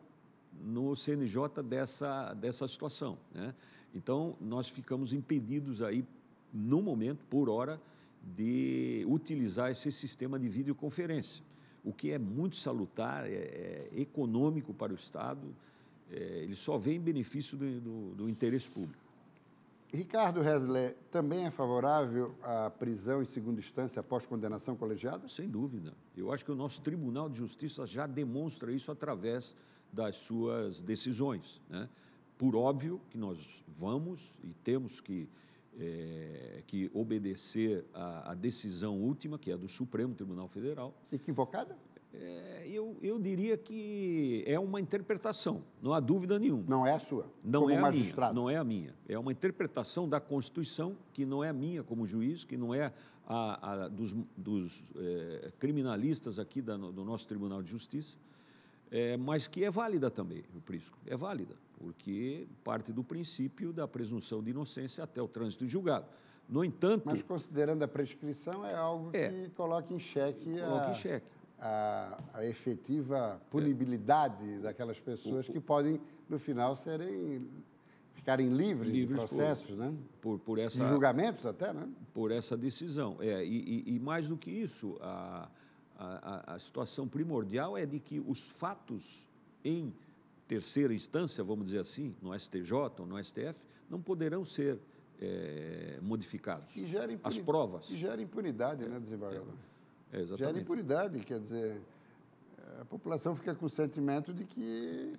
no 0.61 0.95
CNJ 0.95 1.63
dessa, 1.63 2.33
dessa 2.33 2.67
situação. 2.67 3.17
Né? 3.33 3.55
Então, 3.93 4.35
nós 4.39 4.69
ficamos 4.69 5.13
impedidos 5.13 5.81
aí, 5.81 6.05
no 6.53 6.81
momento, 6.81 7.25
por 7.25 7.49
hora, 7.49 7.81
de 8.23 9.05
utilizar 9.07 9.71
esse 9.71 9.91
sistema 9.91 10.39
de 10.39 10.47
videoconferência, 10.47 11.43
o 11.83 11.91
que 11.93 12.11
é 12.11 12.19
muito 12.19 12.55
salutar, 12.55 13.25
é, 13.25 13.29
é 13.29 13.89
econômico 13.95 14.73
para 14.73 14.91
o 14.91 14.95
Estado, 14.95 15.53
é, 16.11 16.43
ele 16.43 16.55
só 16.55 16.77
vem 16.77 16.97
em 16.97 17.01
benefício 17.01 17.57
do, 17.57 17.81
do, 17.81 18.15
do 18.15 18.29
interesse 18.29 18.69
público. 18.69 19.03
Ricardo 19.93 20.41
Resler 20.41 20.97
também 21.11 21.45
é 21.45 21.51
favorável 21.51 22.33
à 22.41 22.67
prisão 22.71 23.21
em 23.21 23.25
segunda 23.25 23.59
instância 23.59 23.99
após 23.99 24.25
condenação 24.25 24.75
colegiada? 24.75 25.27
Sem 25.27 25.47
dúvida. 25.47 25.93
Eu 26.17 26.31
acho 26.31 26.43
que 26.43 26.51
o 26.51 26.55
nosso 26.55 26.81
Tribunal 26.81 27.29
de 27.29 27.37
Justiça 27.37 27.85
já 27.85 28.07
demonstra 28.07 28.71
isso 28.71 28.91
através 28.91 29.55
das 29.91 30.15
suas 30.15 30.81
decisões. 30.81 31.61
Né? 31.69 31.87
Por 32.39 32.55
óbvio 32.55 32.99
que 33.11 33.19
nós 33.19 33.63
vamos 33.77 34.33
e 34.43 34.51
temos 34.63 34.99
que, 34.99 35.29
é, 35.79 36.63
que 36.67 36.89
obedecer 36.93 37.85
à 37.93 38.33
decisão 38.33 38.99
última, 38.99 39.37
que 39.37 39.51
é 39.51 39.57
do 39.57 39.67
Supremo 39.67 40.13
Tribunal 40.13 40.47
Federal. 40.47 40.93
Equivocada? 41.11 41.77
É, 42.13 42.67
eu, 42.67 42.95
eu 43.01 43.19
diria 43.19 43.57
que 43.57 44.43
é 44.45 44.59
uma 44.59 44.79
interpretação, 44.79 45.63
não 45.81 45.93
há 45.93 45.99
dúvida 45.99 46.37
nenhuma. 46.37 46.63
Não 46.67 46.85
é 46.85 46.91
a 46.91 46.99
sua? 46.99 47.25
Não 47.43 47.61
como 47.61 47.73
é 47.73 47.77
a 47.77 47.81
magistrado. 47.81 48.33
minha. 48.33 48.43
Não 48.43 48.49
é 48.51 48.57
a 48.57 48.63
minha. 48.63 48.95
É 49.07 49.17
uma 49.17 49.31
interpretação 49.31 50.07
da 50.07 50.19
Constituição 50.19 50.95
que 51.11 51.25
não 51.25 51.43
é 51.43 51.49
a 51.49 51.53
minha 51.53 51.81
como 51.83 52.05
juiz, 52.05 52.43
que 52.43 52.55
não 52.55 52.73
é 52.73 52.93
a, 53.25 53.85
a 53.85 53.87
dos, 53.87 54.15
dos 54.37 54.83
é, 54.95 55.51
criminalistas 55.57 56.37
aqui 56.37 56.61
da, 56.61 56.77
do 56.77 57.03
nosso 57.03 57.27
Tribunal 57.27 57.63
de 57.63 57.71
Justiça, 57.71 58.15
é, 58.93 59.17
mas 59.17 59.47
que 59.47 59.65
é 59.65 59.71
válida 59.71 60.11
também, 60.11 60.43
o 60.55 60.61
Prisco. 60.61 60.95
É 61.07 61.17
válida, 61.17 61.55
porque 61.79 62.47
parte 62.63 62.93
do 62.93 63.03
princípio 63.03 63.73
da 63.73 63.87
presunção 63.87 64.43
de 64.43 64.51
inocência 64.51 65.03
até 65.03 65.19
o 65.19 65.27
trânsito 65.27 65.65
julgado. 65.65 66.05
No 66.47 66.63
entanto. 66.63 67.01
Mas 67.03 67.23
considerando 67.23 67.81
a 67.81 67.87
prescrição, 67.87 68.63
é 68.63 68.75
algo 68.75 69.09
é, 69.11 69.29
que 69.29 69.49
coloca 69.49 69.91
em 69.91 69.97
xeque, 69.97 70.59
coloca 70.59 70.85
a, 70.85 70.91
em 70.91 70.93
xeque. 70.93 71.25
A, 71.57 72.19
a, 72.35 72.45
efetiva 72.45 73.41
punibilidade 73.49 74.57
é. 74.57 74.59
daquelas 74.59 74.99
pessoas 74.99 75.49
o, 75.49 75.51
que 75.51 75.59
podem, 75.59 75.99
no 76.29 76.37
final, 76.37 76.75
serem 76.75 77.49
ficarem 78.13 78.49
livres, 78.49 78.91
livres 78.91 79.21
de 79.21 79.27
processos, 79.27 79.65
por, 79.65 79.77
né? 79.77 79.93
Por, 80.21 80.39
por 80.39 80.59
essa, 80.59 80.83
de 80.83 80.87
julgamentos 80.87 81.47
até, 81.47 81.73
né? 81.73 81.89
Por 82.13 82.29
essa 82.31 82.55
decisão. 82.55 83.17
É, 83.19 83.43
e, 83.43 83.83
e, 83.87 83.95
e 83.95 83.99
mais 83.99 84.27
do 84.27 84.37
que 84.37 84.51
isso, 84.51 84.99
a, 85.01 85.49
a, 86.03 86.55
a 86.55 86.59
situação 86.59 87.07
primordial 87.07 87.77
é 87.77 87.85
de 87.85 87.99
que 87.99 88.19
os 88.19 88.41
fatos 88.41 89.25
em 89.63 89.93
terceira 90.47 90.93
instância, 90.93 91.43
vamos 91.43 91.65
dizer 91.65 91.79
assim, 91.79 92.15
no 92.21 92.37
STJ 92.37 92.73
ou 92.99 93.05
no 93.05 93.23
STF, 93.23 93.65
não 93.89 94.01
poderão 94.01 94.43
ser 94.43 94.79
é, 95.21 95.99
modificados. 96.01 96.75
E 96.75 96.85
gera 96.85 97.17
As 97.23 97.37
provas. 97.37 97.89
E 97.89 97.97
gera 97.97 98.21
impunidade, 98.21 98.83
é, 98.83 98.87
né, 98.87 98.99
desembargador? 98.99 99.53
É, 100.11 100.17
exatamente. 100.19 100.39
Gera 100.39 100.59
impunidade, 100.59 101.19
quer 101.21 101.39
dizer, 101.39 101.81
a 102.81 102.85
população 102.85 103.35
fica 103.35 103.55
com 103.55 103.65
o 103.65 103.69
sentimento 103.69 104.33
de 104.33 104.45
que 104.45 105.17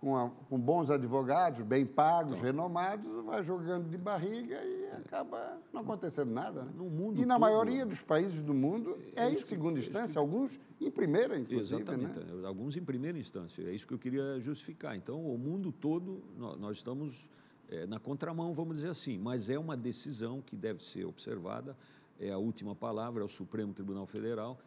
com, 0.00 0.16
a, 0.16 0.30
com 0.30 0.58
bons 0.58 0.90
advogados, 0.90 1.62
bem 1.62 1.84
pagos, 1.84 2.32
então, 2.32 2.44
renomados, 2.44 3.24
vai 3.24 3.44
jogando 3.44 3.88
de 3.88 3.98
barriga 3.98 4.56
e 4.64 4.86
acaba 4.92 5.58
não 5.72 5.82
acontecendo 5.82 6.30
nada. 6.30 6.62
Né? 6.62 6.72
No 6.74 6.84
mundo 6.84 7.20
e 7.20 7.26
na 7.26 7.34
todo, 7.34 7.42
maioria 7.42 7.84
dos 7.84 8.00
países 8.00 8.42
do 8.42 8.54
mundo 8.54 8.98
é, 9.14 9.24
é 9.24 9.30
em 9.30 9.36
segunda 9.36 9.78
que, 9.78 9.86
instância, 9.86 10.18
é 10.18 10.20
alguns 10.20 10.58
em 10.80 10.90
primeira, 10.90 11.38
inclusive. 11.38 11.82
Exatamente, 11.82 12.18
né? 12.18 12.46
alguns 12.46 12.76
em 12.78 12.82
primeira 12.82 13.18
instância. 13.18 13.62
É 13.62 13.74
isso 13.74 13.86
que 13.86 13.92
eu 13.92 13.98
queria 13.98 14.40
justificar. 14.40 14.96
Então, 14.96 15.22
o 15.22 15.36
mundo 15.36 15.70
todo, 15.70 16.22
nós 16.58 16.78
estamos 16.78 17.28
é, 17.68 17.86
na 17.86 18.00
contramão, 18.00 18.54
vamos 18.54 18.76
dizer 18.76 18.88
assim, 18.88 19.18
mas 19.18 19.50
é 19.50 19.58
uma 19.58 19.76
decisão 19.76 20.40
que 20.40 20.56
deve 20.56 20.84
ser 20.84 21.04
observada, 21.04 21.76
é 22.18 22.30
a 22.30 22.38
última 22.38 22.74
palavra, 22.74 23.22
é 23.22 23.24
o 23.24 23.28
Supremo 23.28 23.74
Tribunal 23.74 24.06
Federal. 24.06 24.58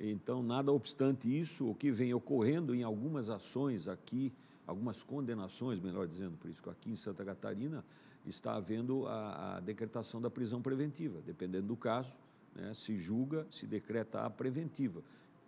Então, 0.00 0.42
nada 0.42 0.72
obstante 0.72 1.28
isso, 1.28 1.68
o 1.68 1.74
que 1.74 1.92
vem 1.92 2.12
ocorrendo 2.12 2.74
em 2.74 2.82
algumas 2.82 3.28
ações 3.28 3.86
aqui, 3.86 4.32
algumas 4.70 5.02
condenações, 5.02 5.80
melhor 5.80 6.06
dizendo, 6.06 6.36
por 6.36 6.48
isso 6.48 6.62
que 6.62 6.70
aqui 6.70 6.90
em 6.90 6.96
Santa 6.96 7.24
Catarina 7.24 7.84
está 8.24 8.54
havendo 8.54 9.06
a, 9.06 9.56
a 9.56 9.60
decretação 9.60 10.20
da 10.20 10.30
prisão 10.30 10.62
preventiva. 10.62 11.20
Dependendo 11.26 11.66
do 11.66 11.76
caso, 11.76 12.12
né, 12.54 12.72
se 12.72 12.96
julga, 12.96 13.46
se 13.50 13.66
decreta 13.66 14.20
a 14.20 14.30
preventiva, 14.30 15.02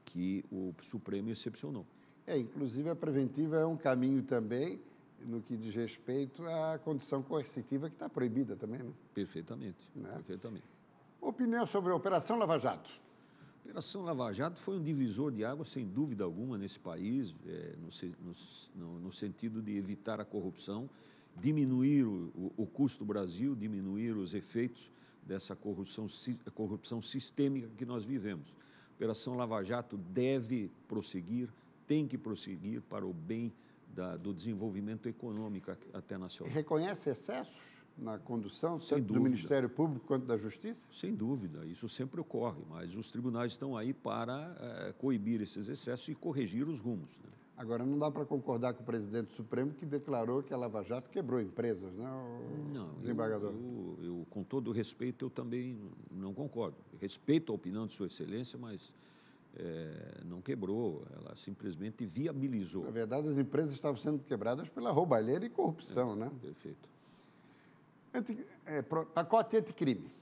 que 0.05 0.45
o 0.51 0.75
Supremo 0.83 1.31
excepcionou. 1.31 1.87
É, 2.27 2.37
inclusive 2.37 2.89
a 2.91 2.97
preventiva 2.97 3.57
é 3.57 3.67
um 3.67 3.77
caminho 3.77 4.23
também 4.23 4.81
no 5.21 5.41
que 5.41 5.57
diz 5.57 5.75
respeito 5.75 6.45
à 6.47 6.79
condição 6.79 7.23
coercitiva 7.23 7.89
que 7.89 7.95
está 7.95 8.09
proibida 8.09 8.57
também, 8.57 8.81
né? 8.81 8.93
Perfeitamente, 9.15 9.89
né? 9.95 10.11
perfeitamente. 10.15 10.67
Opinião 11.21 11.65
sobre 11.65 11.93
a 11.93 11.95
Operação 11.95 12.37
Lava 12.37 12.59
Jato. 12.59 12.91
Operação 13.65 14.03
Lava 14.03 14.33
Jato 14.33 14.59
foi 14.59 14.77
um 14.77 14.83
divisor 14.83 15.31
de 15.31 15.45
água, 15.45 15.65
sem 15.65 15.87
dúvida 15.87 16.25
alguma, 16.25 16.59
nesse 16.59 16.81
país, 16.81 17.35
é, 17.47 17.75
no, 17.79 18.33
no, 18.75 19.01
no, 19.01 19.13
sentido 19.13 19.63
de 19.63 19.77
evitar 19.77 20.21
a 20.21 20.25
corrupção, 20.25 20.91
diminuir 21.37 22.05
o, 22.05 22.33
o, 22.35 22.53
o, 22.57 22.67
custo 22.67 22.99
do 22.99 23.05
Brasil, 23.05 23.55
diminuir 23.55 24.17
os 24.17 24.35
efeitos 24.35 24.93
dessa 25.25 25.55
corrupção, 25.55 26.07
corrupção 26.55 27.01
sistêmica 27.01 27.69
que 27.77 27.87
nós 27.87 28.05
vivemos. 28.05 28.53
A 28.91 28.95
Operação 28.97 29.35
Lava 29.35 29.63
Jato 29.63 29.97
deve 29.97 30.71
prosseguir, 30.89 31.49
tem 31.87 32.07
que 32.07 32.19
prosseguir 32.19 32.83
para 32.83 33.07
o 33.07 33.13
bem 33.13 33.53
da, 33.95 34.17
do 34.17 34.35
desenvolvimento 34.35 35.09
econômico 35.09 35.71
até 35.93 36.19
nacional. 36.19 36.53
Reconhece 36.53 37.11
excessos? 37.11 37.55
Na 37.97 38.19
condução, 38.19 38.81
Sem 38.81 38.99
tanto 38.99 39.09
dúvida. 39.09 39.21
do 39.21 39.23
Ministério 39.23 39.69
Público 39.69 40.07
quanto 40.07 40.27
da 40.27 40.37
Justiça? 40.37 40.87
Sem 40.91 41.15
dúvida, 41.15 41.65
isso 41.67 41.89
sempre 41.89 42.21
ocorre, 42.21 42.63
mas 42.69 42.95
os 42.97 43.11
tribunais 43.11 43.53
estão 43.53 43.77
aí 43.77 43.93
para 43.93 44.57
é, 44.89 44.93
coibir 44.93 45.41
esses 45.41 45.69
excessos 45.69 46.09
e 46.09 46.15
corrigir 46.15 46.67
os 46.69 46.81
rumos. 46.81 47.19
Né? 47.19 47.31
Agora, 47.57 47.85
não 47.85 47.99
dá 47.99 48.11
para 48.11 48.25
concordar 48.25 48.75
com 48.75 48.83
o 48.83 48.87
presidente 48.87 49.27
do 49.27 49.33
Supremo 49.33 49.73
que 49.73 49.87
declarou 49.87 50.43
que 50.43 50.53
a 50.53 50.57
Lava 50.57 50.83
Jato 50.83 51.11
quebrou 51.11 51.41
empresas, 51.41 51.93
né, 51.95 52.09
não, 52.73 52.95
desembargador? 53.01 53.53
Eu, 53.53 53.97
eu, 54.01 54.05
eu, 54.05 54.27
com 54.31 54.43
todo 54.43 54.69
o 54.69 54.73
respeito, 54.73 55.27
eu 55.27 55.31
também 55.31 55.79
não 56.11 56.33
concordo. 56.35 56.77
Respeito 57.01 57.53
a 57.53 57.55
opinião 57.55 57.87
de 57.87 57.93
Sua 57.93 58.07
Excelência, 58.07 58.59
mas 58.59 58.93
é, 59.55 60.23
não 60.25 60.41
quebrou, 60.41 61.05
ela 61.15 61.37
simplesmente 61.37 62.05
viabilizou. 62.07 62.85
Na 62.85 62.91
verdade, 62.91 63.29
as 63.29 63.37
empresas 63.37 63.73
estavam 63.73 64.01
sendo 64.01 64.19
quebradas 64.21 64.69
pela 64.69 64.91
roubalheira 64.91 65.45
e 65.45 65.51
corrupção, 65.51 66.15
é, 66.15 66.17
né? 66.17 66.33
Perfeito. 66.41 66.89
Anti, 68.15 68.47
é, 68.67 68.83
pacote 68.83 69.57
anticrime. 69.57 70.13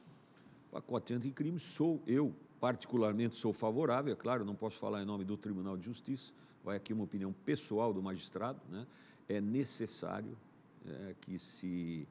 Pacote 0.70 1.12
anticrime, 1.12 1.58
sou 1.58 2.00
eu, 2.06 2.32
particularmente 2.60 3.34
sou 3.34 3.52
favorável, 3.52 4.12
é 4.12 4.16
claro, 4.16 4.44
não 4.44 4.54
posso 4.54 4.78
falar 4.78 5.02
em 5.02 5.04
nome 5.04 5.24
do 5.24 5.36
Tribunal 5.36 5.76
de 5.76 5.84
Justiça, 5.84 6.32
vai 6.64 6.76
aqui 6.76 6.92
uma 6.92 7.02
opinião 7.02 7.32
pessoal 7.44 7.92
do 7.92 8.00
magistrado, 8.00 8.60
né? 8.68 8.86
é 9.28 9.40
necessário 9.40 10.36
é, 10.86 11.14
que 11.20 11.38
se. 11.38 12.06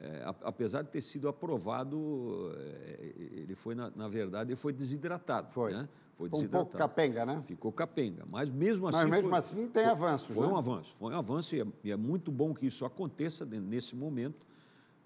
É, 0.00 0.24
apesar 0.42 0.82
de 0.82 0.88
ter 0.88 1.00
sido 1.00 1.28
aprovado, 1.28 2.52
é, 2.56 3.12
ele 3.36 3.54
foi, 3.54 3.74
na, 3.74 3.90
na, 3.94 4.08
verdade, 4.08 4.50
ele 4.50 4.56
foi 4.56 4.72
desidratado. 4.72 5.52
Foi. 5.52 5.72
Né? 5.72 5.88
Foi 6.18 6.28
desidratado. 6.28 6.64
Um 6.64 6.66
pouco 6.66 6.78
capenga, 6.78 7.24
né? 7.24 7.42
Ficou 7.46 7.72
capenga. 7.72 8.24
Mas 8.28 8.50
mesmo 8.50 8.88
assim. 8.88 8.98
Mas 8.98 9.10
mesmo 9.10 9.28
foi, 9.28 9.38
assim 9.38 9.68
tem 9.68 9.84
foi, 9.84 9.92
avanços. 9.92 10.34
Foi 10.34 10.46
né? 10.46 10.52
um 10.52 10.56
avanço, 10.56 10.94
foi 10.96 11.14
um 11.14 11.18
avanço 11.18 11.56
e 11.56 11.60
é, 11.60 11.66
e 11.84 11.90
é 11.92 11.96
muito 11.96 12.32
bom 12.32 12.52
que 12.52 12.66
isso 12.66 12.84
aconteça 12.84 13.44
nesse 13.44 13.94
momento 13.94 14.51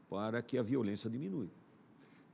para 0.09 0.43
que 0.43 0.59
a 0.59 0.63
violência 0.63 1.11
diminua. 1.11 1.47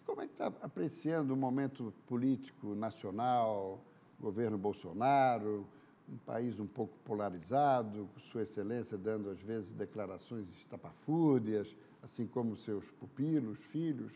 Como 0.05 0.21
é 0.21 0.27
que 0.27 0.33
está 0.33 0.47
apreciando 0.63 1.33
o 1.33 1.37
momento 1.37 1.93
político 2.07 2.75
nacional, 2.75 3.83
governo 4.21 4.59
Bolsonaro, 4.59 5.67
um 6.09 6.17
país 6.19 6.59
um 6.59 6.67
pouco 6.67 6.97
polarizado, 7.05 8.09
Sua 8.31 8.43
Excelência 8.43 8.99
dando 8.99 9.31
às 9.31 9.41
vezes 9.41 9.71
declarações 9.71 10.49
estapafúrdias, 10.59 11.75
assim 12.03 12.27
como 12.27 12.57
seus 12.57 12.85
pupilos, 12.93 13.59
filhos, 13.71 14.13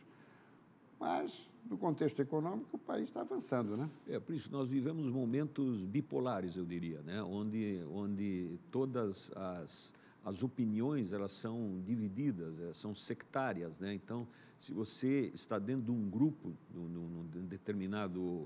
mas 0.98 1.48
no 1.68 1.76
contexto 1.76 2.20
econômico 2.20 2.76
o 2.76 2.78
país 2.78 3.08
está 3.08 3.20
avançando, 3.20 3.76
né? 3.76 3.88
É 4.08 4.18
por 4.18 4.34
isso 4.34 4.50
nós 4.50 4.68
vivemos 4.68 5.06
momentos 5.10 5.82
bipolares, 5.84 6.56
eu 6.56 6.64
diria, 6.64 7.00
né? 7.02 7.22
Onde 7.22 7.84
onde 7.92 8.58
todas 8.70 9.30
as 9.34 9.92
as 10.26 10.42
opiniões 10.42 11.12
elas 11.12 11.32
são 11.32 11.80
divididas, 11.86 12.60
eh, 12.60 12.72
são 12.72 12.92
sectárias, 12.92 13.78
né? 13.78 13.94
Então, 13.94 14.26
se 14.58 14.72
você 14.72 15.30
está 15.32 15.56
dentro 15.56 15.84
de 15.84 15.92
um 15.92 16.10
grupo, 16.10 16.52
num, 16.74 17.28
num 17.32 17.46
determinado, 17.46 18.42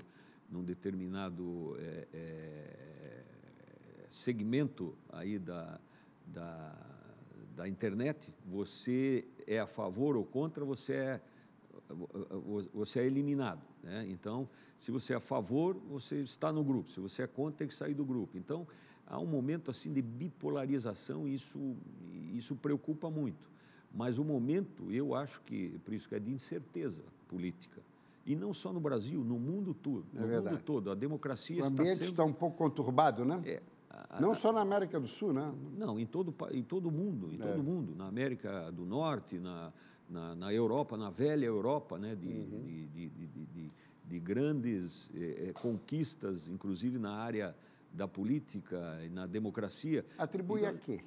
num 0.47 0.63
determinado 0.63 1.75
é, 1.79 2.07
é, 2.13 3.23
segmento 4.09 4.95
aí 5.11 5.39
da, 5.39 5.79
da, 6.27 6.75
da 7.55 7.67
internet, 7.67 8.31
você 8.45 9.25
é 9.47 9.59
a 9.59 9.65
favor 9.65 10.15
ou 10.15 10.23
contra, 10.23 10.63
você 10.63 10.93
é 10.93 11.21
você 12.73 12.99
é 12.99 13.05
eliminado. 13.05 13.65
Né? 13.83 14.07
Então, 14.07 14.47
se 14.77 14.91
você 14.91 15.13
é 15.13 15.17
a 15.17 15.19
favor, 15.19 15.75
você 15.89 16.17
está 16.21 16.51
no 16.51 16.63
grupo. 16.63 16.89
Se 16.89 16.99
você 16.99 17.23
é 17.23 17.27
contra, 17.27 17.57
tem 17.59 17.67
que 17.67 17.73
sair 17.73 17.93
do 17.93 18.05
grupo. 18.05 18.37
Então, 18.37 18.65
há 19.11 19.19
um 19.19 19.25
momento 19.25 19.69
assim 19.69 19.91
de 19.91 20.01
bipolarização 20.01 21.27
e 21.27 21.33
isso, 21.33 21.75
isso 22.33 22.55
preocupa 22.55 23.09
muito. 23.09 23.51
Mas 23.93 24.17
o 24.17 24.23
momento, 24.23 24.89
eu 24.89 25.13
acho 25.13 25.41
que, 25.41 25.77
por 25.83 25.93
isso 25.93 26.07
que 26.07 26.15
é 26.15 26.19
de 26.19 26.31
incerteza 26.31 27.03
política. 27.27 27.81
E 28.25 28.35
não 28.37 28.53
só 28.53 28.71
no 28.71 28.79
Brasil, 28.79 29.21
no 29.21 29.37
mundo 29.37 29.73
todo. 29.73 30.05
É 30.15 30.21
no 30.21 30.27
verdade. 30.27 30.55
mundo 30.55 30.63
todo. 30.63 30.91
A 30.91 30.95
democracia 30.95 31.59
está 31.59 31.67
sendo... 31.67 31.79
O 31.79 31.81
ambiente 31.81 32.03
está 32.03 32.23
um 32.23 32.31
pouco 32.31 32.57
conturbado, 32.57 33.25
né? 33.25 33.41
É, 33.45 33.61
a, 33.89 34.21
não 34.21 34.33
só 34.33 34.53
na 34.53 34.61
América 34.61 34.97
do 34.97 35.07
Sul, 35.07 35.33
né? 35.33 35.53
Não, 35.77 35.99
em 35.99 36.05
todo 36.05 36.33
em 36.51 36.63
todo 36.63 36.89
mundo, 36.89 37.29
em 37.33 37.35
é. 37.35 37.45
todo 37.45 37.61
mundo, 37.61 37.93
na 37.93 38.07
América 38.07 38.71
do 38.71 38.85
Norte, 38.85 39.37
na, 39.37 39.73
na, 40.09 40.35
na 40.35 40.53
Europa, 40.53 40.95
na 40.95 41.09
velha 41.09 41.45
Europa, 41.45 41.99
né, 41.99 42.15
de, 42.15 42.27
uhum. 42.27 42.63
de, 42.63 42.85
de, 42.87 43.09
de, 43.09 43.71
de, 44.05 44.19
grandes 44.19 45.11
eh, 45.13 45.51
conquistas, 45.53 46.47
inclusive 46.47 46.97
na 46.97 47.11
área 47.11 47.55
da 47.93 48.07
política 48.07 48.99
e 49.03 49.09
na 49.09 49.25
democracia. 49.25 50.05
Atribui 50.17 50.61
então, 50.61 50.71
a 50.71 50.77
quê? 50.77 50.99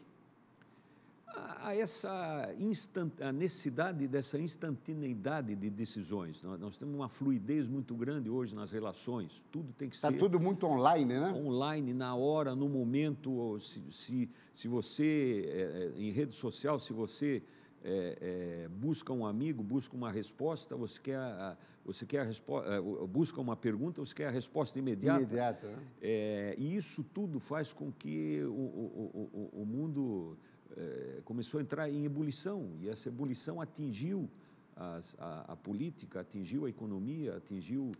A, 1.26 1.74
essa 1.74 2.54
instant, 2.60 3.20
a 3.20 3.32
necessidade 3.32 4.06
dessa 4.06 4.38
instantaneidade 4.38 5.56
de 5.56 5.68
decisões. 5.68 6.40
Nós, 6.42 6.60
nós, 6.60 6.76
temos 6.76 6.94
uma 6.94 7.08
fluidez 7.08 7.66
muito 7.66 7.94
grande 7.96 8.30
hoje 8.30 8.54
nas 8.54 8.70
relações. 8.70 9.42
Tudo 9.50 9.72
tem 9.72 9.88
que 9.88 10.00
tá 10.00 10.08
ser. 10.08 10.14
Está 10.14 10.26
tudo 10.26 10.38
muito 10.38 10.64
online, 10.64 11.18
né? 11.18 11.32
Online, 11.32 11.92
na 11.92 12.14
hora, 12.14 12.54
no 12.54 12.68
momento. 12.68 13.58
Se, 13.58 13.82
se, 13.90 14.30
se 14.54 14.68
você, 14.68 15.92
é, 15.96 16.00
em 16.00 16.12
rede 16.12 16.34
social, 16.34 16.78
se 16.78 16.92
você 16.92 17.42
é, 17.84 18.64
é, 18.64 18.68
busca 18.68 19.12
um 19.12 19.26
amigo, 19.26 19.62
busca 19.62 19.94
uma 19.94 20.10
resposta, 20.10 20.74
você 20.74 21.00
quer 21.00 21.16
a, 21.16 21.56
você 21.84 22.06
quer 22.06 22.20
a 22.20 22.24
resposta, 22.24 22.68
é, 22.70 22.80
busca 23.06 23.40
uma 23.40 23.54
pergunta, 23.54 24.00
você 24.00 24.14
quer 24.14 24.28
a 24.28 24.30
resposta 24.30 24.78
imediata. 24.78 25.22
Imediata. 25.22 25.68
Né? 25.68 25.82
É, 26.00 26.54
e 26.56 26.74
isso 26.74 27.04
tudo 27.04 27.38
faz 27.38 27.72
com 27.72 27.92
que 27.92 28.42
o, 28.44 28.50
o, 28.50 29.50
o, 29.54 29.62
o 29.62 29.66
mundo 29.66 30.38
é, 30.76 31.20
começou 31.24 31.60
a 31.60 31.62
entrar 31.62 31.90
em 31.90 32.04
ebulição 32.04 32.70
e 32.80 32.88
essa 32.88 33.08
ebulição 33.08 33.60
atingiu 33.60 34.30
as, 34.74 35.14
a, 35.18 35.52
a, 35.52 35.56
política, 35.56 36.20
atingiu 36.20 36.64
a 36.64 36.70
economia, 36.70 37.36
atingiu 37.36 37.92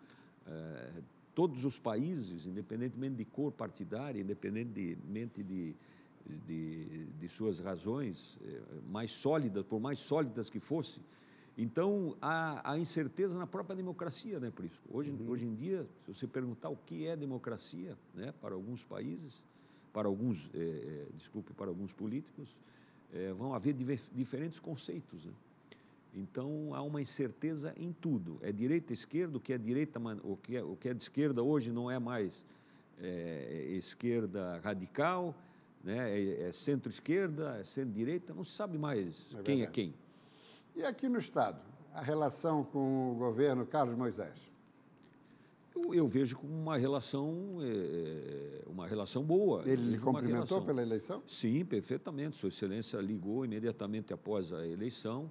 eh, 0.46 1.02
todos 1.34 1.64
os 1.64 1.78
países, 1.78 2.46
independentemente 2.46 3.16
de 3.16 3.24
cor 3.24 3.52
partidária, 3.52 4.20
independentemente 4.20 5.42
de, 5.42 5.76
de, 6.46 7.06
de 7.06 7.28
suas 7.28 7.60
razões 7.60 8.38
eh, 8.42 8.60
mais 8.88 9.10
sólidas, 9.10 9.64
por 9.64 9.80
mais 9.80 9.98
sólidas 9.98 10.48
que 10.48 10.58
fossem. 10.58 11.02
Então, 11.56 12.16
há, 12.20 12.72
há, 12.72 12.78
incerteza 12.78 13.38
na 13.38 13.46
própria 13.46 13.76
democracia, 13.76 14.40
né, 14.40 14.50
Prisco? 14.50 14.88
Hoje, 14.90 15.10
uhum. 15.10 15.30
hoje 15.30 15.46
em 15.46 15.54
dia, 15.54 15.86
se 16.04 16.14
você 16.14 16.26
perguntar 16.26 16.68
o 16.68 16.76
que 16.76 17.06
é 17.06 17.14
democracia, 17.14 17.96
né, 18.14 18.32
para 18.40 18.54
alguns 18.54 18.82
países, 18.82 19.42
para 19.92 20.08
alguns, 20.08 20.50
é, 20.52 21.06
desculpe, 21.14 21.52
para 21.52 21.68
alguns 21.68 21.92
políticos, 21.92 22.58
é, 23.12 23.32
vão 23.32 23.54
haver 23.54 23.74
diferentes 24.12 24.58
conceitos. 24.58 25.24
Né? 25.24 25.32
Então, 26.12 26.74
há 26.74 26.82
uma 26.82 27.00
incerteza 27.00 27.72
em 27.76 27.92
tudo. 27.92 28.38
É 28.42 28.50
direita, 28.50 28.92
esquerda, 28.92 29.36
o 29.36 29.40
que 29.40 29.52
é 29.52 29.58
direita, 29.58 30.00
o 30.24 30.36
que 30.36 30.56
é, 30.56 30.62
o 30.62 30.74
que 30.74 30.88
é 30.88 30.94
de 30.94 31.02
esquerda 31.02 31.42
hoje 31.42 31.70
não 31.70 31.88
é 31.88 32.00
mais 32.00 32.44
é, 32.98 33.68
esquerda 33.70 34.60
radical, 34.64 35.34
né? 35.84 36.18
é, 36.18 36.48
é 36.48 36.52
centro-esquerda, 36.52 37.58
é 37.60 37.64
centro-direita, 37.64 38.32
não 38.34 38.42
se 38.42 38.52
sabe 38.52 38.78
mais 38.78 39.26
é 39.34 39.42
quem 39.42 39.62
é 39.62 39.66
quem. 39.66 39.94
E 40.74 40.84
aqui 40.84 41.08
no 41.08 41.18
Estado, 41.18 41.60
a 41.92 42.00
relação 42.00 42.64
com 42.64 43.12
o 43.12 43.14
governo 43.14 43.64
Carlos 43.64 43.96
Moisés? 43.96 44.52
Eu, 45.74 45.94
eu 45.94 46.06
vejo 46.06 46.36
como 46.38 46.52
uma 46.52 46.76
relação, 46.76 47.58
é, 47.60 48.62
uma 48.66 48.86
relação 48.86 49.22
boa. 49.22 49.62
Ele 49.66 49.90
lhe 49.90 49.98
cumprimentou 49.98 50.62
pela 50.62 50.82
eleição? 50.82 51.22
Sim, 51.26 51.64
perfeitamente. 51.64 52.36
Sua 52.36 52.48
Excelência 52.48 52.98
ligou 52.98 53.44
imediatamente 53.44 54.12
após 54.12 54.52
a 54.52 54.66
eleição. 54.66 55.30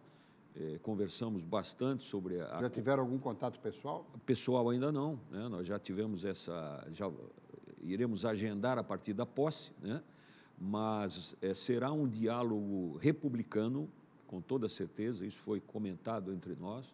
É, 0.55 0.77
conversamos 0.79 1.43
bastante 1.43 2.03
sobre 2.03 2.39
a. 2.39 2.62
Já 2.62 2.69
tiveram 2.69 3.03
algum 3.03 3.17
contato 3.17 3.60
pessoal? 3.60 4.05
Pessoal 4.25 4.69
ainda 4.69 4.91
não. 4.91 5.19
Né? 5.31 5.48
Nós 5.48 5.65
já 5.65 5.79
tivemos 5.79 6.24
essa. 6.25 6.86
Já 6.91 7.10
iremos 7.81 8.24
agendar 8.24 8.77
a 8.77 8.83
partir 8.83 9.13
da 9.13 9.25
posse, 9.25 9.72
né? 9.81 10.01
Mas 10.57 11.36
é, 11.41 11.53
será 11.53 11.91
um 11.91 12.07
diálogo 12.07 12.98
republicano 12.98 13.89
com 14.33 14.41
toda 14.41 14.67
certeza, 14.67 15.25
isso 15.25 15.38
foi 15.38 15.60
comentado 15.60 16.33
entre 16.33 16.55
nós. 16.55 16.91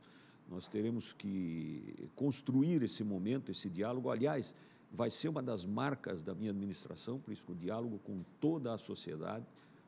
Nós 0.50 0.68
teremos 0.68 1.14
que 1.14 2.10
construir 2.16 2.84
esse 2.84 3.02
momento, 3.02 3.50
esse 3.50 3.70
diálogo. 3.70 4.10
Aliás, 4.10 4.54
vai 4.92 5.10
ser 5.10 5.30
uma 5.30 5.42
das 5.42 5.66
marcas 5.66 6.22
da 6.22 6.36
minha 6.36 6.52
administração, 6.52 7.18
por 7.18 7.32
isso, 7.32 7.50
o 7.50 7.56
diálogo 7.56 7.98
com 8.00 8.24
toda 8.42 8.74
a 8.74 8.78
sociedade, 8.78 9.46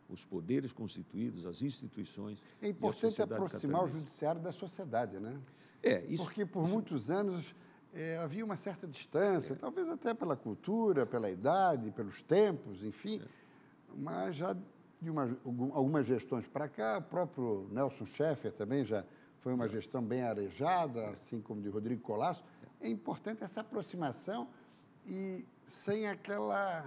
os 0.08 0.24
poderes 0.24 0.72
constituídos, 0.72 1.46
as 1.46 1.62
instituições. 1.62 2.42
É 2.62 2.70
importante 2.70 3.22
aproximar 3.22 3.84
o 3.84 3.88
judiciário 3.90 4.42
da 4.42 4.51
sociedade, 4.51 5.20
né? 5.20 5.38
É, 5.84 6.06
isso. 6.06 6.24
Porque 6.24 6.46
por 6.46 6.63
isso, 6.63 6.72
muitos 6.72 7.10
anos 7.10 7.56
é, 7.94 8.18
havia 8.18 8.46
uma 8.46 8.56
certa 8.56 8.88
distância, 8.88 9.54
é. 9.54 9.56
talvez 9.56 9.90
até 9.90 10.13
pela 10.13 10.38
cultura, 10.38 11.06
pela 11.06 11.30
idade, 11.30 11.92
pelos 11.92 12.22
tempos, 12.22 12.84
enfim, 12.84 13.20
é. 13.22 13.28
Mas 13.98 14.36
já 14.36 14.56
de 15.02 15.10
uma, 15.10 15.38
algumas 15.74 16.06
gestões 16.06 16.48
para 16.48 16.68
cá, 16.68 17.00
o 17.00 17.02
próprio 17.02 17.68
Nelson 17.72 18.06
Schaeffer 18.06 18.52
também 18.52 18.86
já 18.86 19.04
foi 19.40 19.54
uma 19.54 19.68
gestão 19.68 20.04
bem 20.04 20.22
arejada, 20.22 21.10
assim 21.10 21.42
como 21.42 21.62
de 21.62 21.70
Rodrigo 21.70 22.02
Colasso. 22.02 22.44
É 22.80 22.88
importante 22.88 23.44
essa 23.44 23.62
aproximação 23.62 24.48
e 25.08 25.46
sem 25.66 26.08
aquela, 26.08 26.86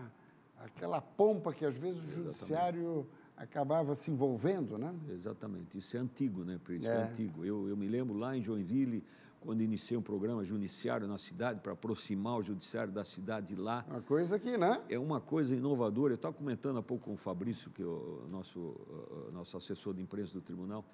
aquela 0.61 1.01
pompa 1.01 1.53
que 1.53 1.65
às 1.65 1.77
vezes 1.77 2.05
o 2.05 2.09
judiciário 2.09 3.07
acabava 3.37 3.95
se 3.97 4.11
envolvendo, 4.11 4.79
né? 4.79 4.95
Exatamente. 5.11 5.79
Isso 5.79 5.97
é 5.97 6.01
antigo, 6.01 6.45
né, 6.45 6.61
Isso 6.69 6.87
é. 6.87 6.95
é 6.95 7.03
antigo. 7.03 7.45
Eu, 7.45 7.69
eu 7.69 7.77
me 7.77 7.89
lembro 7.89 8.17
lá 8.17 8.37
em 8.37 8.43
Joinville, 8.43 9.03
quando 9.45 9.61
iniciei 9.63 9.97
um 9.97 10.03
programa 10.03 10.43
judiciário 10.43 11.07
na 11.07 11.19
cidade, 11.19 11.61
para 11.61 11.73
aproximar 11.73 12.39
o 12.39 12.43
judiciário 12.43 12.93
da 12.93 13.05
cidade 13.05 13.55
lá. 13.55 13.85
Uma 13.89 14.01
coisa 14.01 14.39
que, 14.39 14.57
né? 14.57 14.83
É 14.89 14.99
uma 14.99 15.21
coisa 15.21 15.55
inovadora. 15.55 16.15
Eu 16.15 16.17
estava 16.17 16.35
comentando 16.35 16.79
há 16.79 16.83
pouco 16.83 17.05
com 17.05 17.13
o 17.13 17.17
Fabrício, 17.17 17.71
que 17.71 17.83
é 17.83 17.87
o 17.87 18.27
nosso, 18.31 18.75
nosso 19.33 19.57
assessor 19.57 19.95
de 19.95 20.03
imprensa 20.03 20.33
do 20.33 20.41
tribunal. 20.41 20.85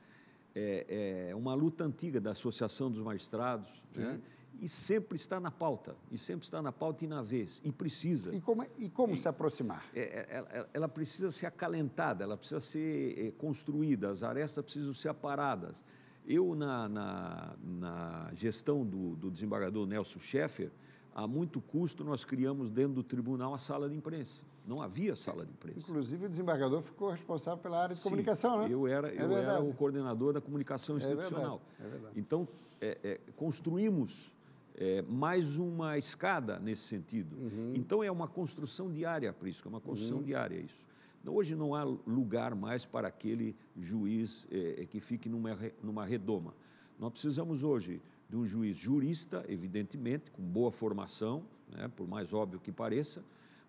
É, 0.53 1.29
é 1.31 1.37
uma 1.37 1.55
luta 1.55 1.85
antiga 1.85 2.21
da 2.21 2.33
Associação 2.33 2.91
dos 2.91 3.01
Magistrados, 3.01 3.69
né? 3.95 4.21
e 4.61 4.69
sempre 4.69 5.17
está 5.17 5.39
na 5.39 5.51
pauta, 5.51 5.95
e 6.11 6.19
sempre 6.19 6.45
está 6.45 6.61
na 6.61 6.73
pauta 6.73 7.05
e 7.05 7.09
na 7.09 7.23
vez, 7.23 7.63
e 7.65 7.71
precisa. 7.71 8.35
E 8.35 8.41
como, 8.41 8.67
e 8.79 8.89
como 8.89 9.15
e, 9.15 9.19
se 9.19 9.29
aproximar? 9.29 9.85
É, 9.95 10.01
é 10.01 10.27
ela, 10.29 10.71
ela, 10.75 10.89
precisa 10.89 11.31
ser 11.31 11.47
acalentada, 11.47 12.25
ela 12.25 12.37
precisa 12.37 12.61
ser 12.61 13.17
é, 13.17 13.31
construída, 13.31 14.11
as 14.11 14.23
arestas 14.23 14.65
precisam 14.65 14.93
ser 14.93 15.09
aparadas. 15.09 15.85
Eu, 16.27 16.55
na, 16.55 16.89
na, 16.89 17.57
na 17.63 18.31
gestão 18.35 18.85
do, 18.85 19.17
do, 19.17 19.31
desembargador 19.31 19.87
Nelson 19.87 20.21
Schaeffer, 20.21 20.71
a 21.15 21.27
muito 21.27 21.61
custo 21.61 22.05
nós 22.05 22.25
criamos 22.25 22.71
dentro 22.71 22.95
do 22.95 23.03
tribunal 23.03 23.55
a 23.55 23.59
sala 23.59 23.89
de 23.89 23.97
imprensa. 23.97 24.45
Não 24.67 24.81
havia 24.81 25.17
sala 25.17 25.45
de 25.45 25.53
imprensa. 25.53 25.81
Inclusive, 25.81 26.27
o 26.27 26.29
desembargador 26.29 26.83
ficou 26.83 27.11
responsável 27.11 27.59
pela 27.59 27.83
área 27.83 27.95
de 27.95 28.01
Sim, 28.01 28.11
comunicação, 28.11 28.59
né? 28.59 28.69
Eu 28.71 28.87
era, 28.87 29.09
é 29.09 29.23
eu 29.23 29.37
era 29.37 29.61
o 29.61 29.73
coordenador 29.75 30.33
da 30.33 30.41
comunicação 30.41 30.97
institucional. 30.97 31.61
É 31.79 31.83
verdade, 31.83 31.87
é 31.87 31.89
verdade. 31.89 32.21
Então, 32.21 32.49
é, 32.81 32.99
é, 33.03 33.21
construímos 33.35 34.33
é, 34.77 35.03
mais 35.03 35.57
uma 35.57 35.99
escada 35.99 36.59
nesse 36.59 36.83
sentido. 36.83 37.37
Uhum. 37.37 37.73
Então, 37.75 38.05
é 38.05 38.11
uma 38.11 38.29
construção 38.29 38.91
diária, 38.91 39.33
por 39.33 39.49
isso, 39.49 39.63
é 39.65 39.69
uma 39.69 39.81
construção 39.81 40.19
uhum. 40.19 40.25
diária 40.25 40.59
isso. 40.59 40.90
Hoje 41.27 41.55
não 41.55 41.75
há 41.75 41.85
lugar 41.85 42.55
mais 42.55 42.87
para 42.87 43.09
aquele 43.09 43.55
juiz 43.77 44.47
é, 44.51 44.87
que 44.87 45.01
fique 45.01 45.29
numa, 45.29 45.57
numa 45.83 46.05
redoma. 46.05 46.55
Nós 46.99 47.13
precisamos 47.13 47.63
hoje 47.63 48.01
de 48.29 48.37
um 48.37 48.47
juiz 48.47 48.77
jurista, 48.77 49.45
evidentemente, 49.49 50.31
com 50.31 50.43
boa 50.43 50.71
formação, 50.73 51.45
né, 51.69 51.91
por 51.95 52.09
mais 52.09 52.33
óbvio 52.33 52.59
que 52.59 52.73
pareça, 52.73 53.23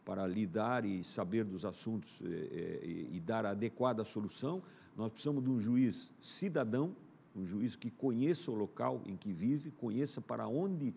para 0.05 0.25
lidar 0.25 0.85
e 0.85 1.03
saber 1.03 1.43
dos 1.43 1.65
assuntos 1.65 2.19
é, 2.23 2.27
é, 2.27 3.07
e 3.11 3.19
dar 3.19 3.45
a 3.45 3.51
adequada 3.51 4.03
solução. 4.05 4.63
Nós 4.95 5.11
precisamos 5.11 5.43
de 5.43 5.49
um 5.49 5.59
juiz 5.59 6.11
cidadão, 6.21 6.95
um 7.35 7.45
juiz 7.45 7.75
que 7.75 7.91
conheça 7.91 8.49
o 8.49 8.55
local 8.55 9.01
em 9.05 9.15
que 9.15 9.31
vive, 9.31 9.71
conheça 9.71 10.21
para 10.21 10.47
onde 10.47 10.93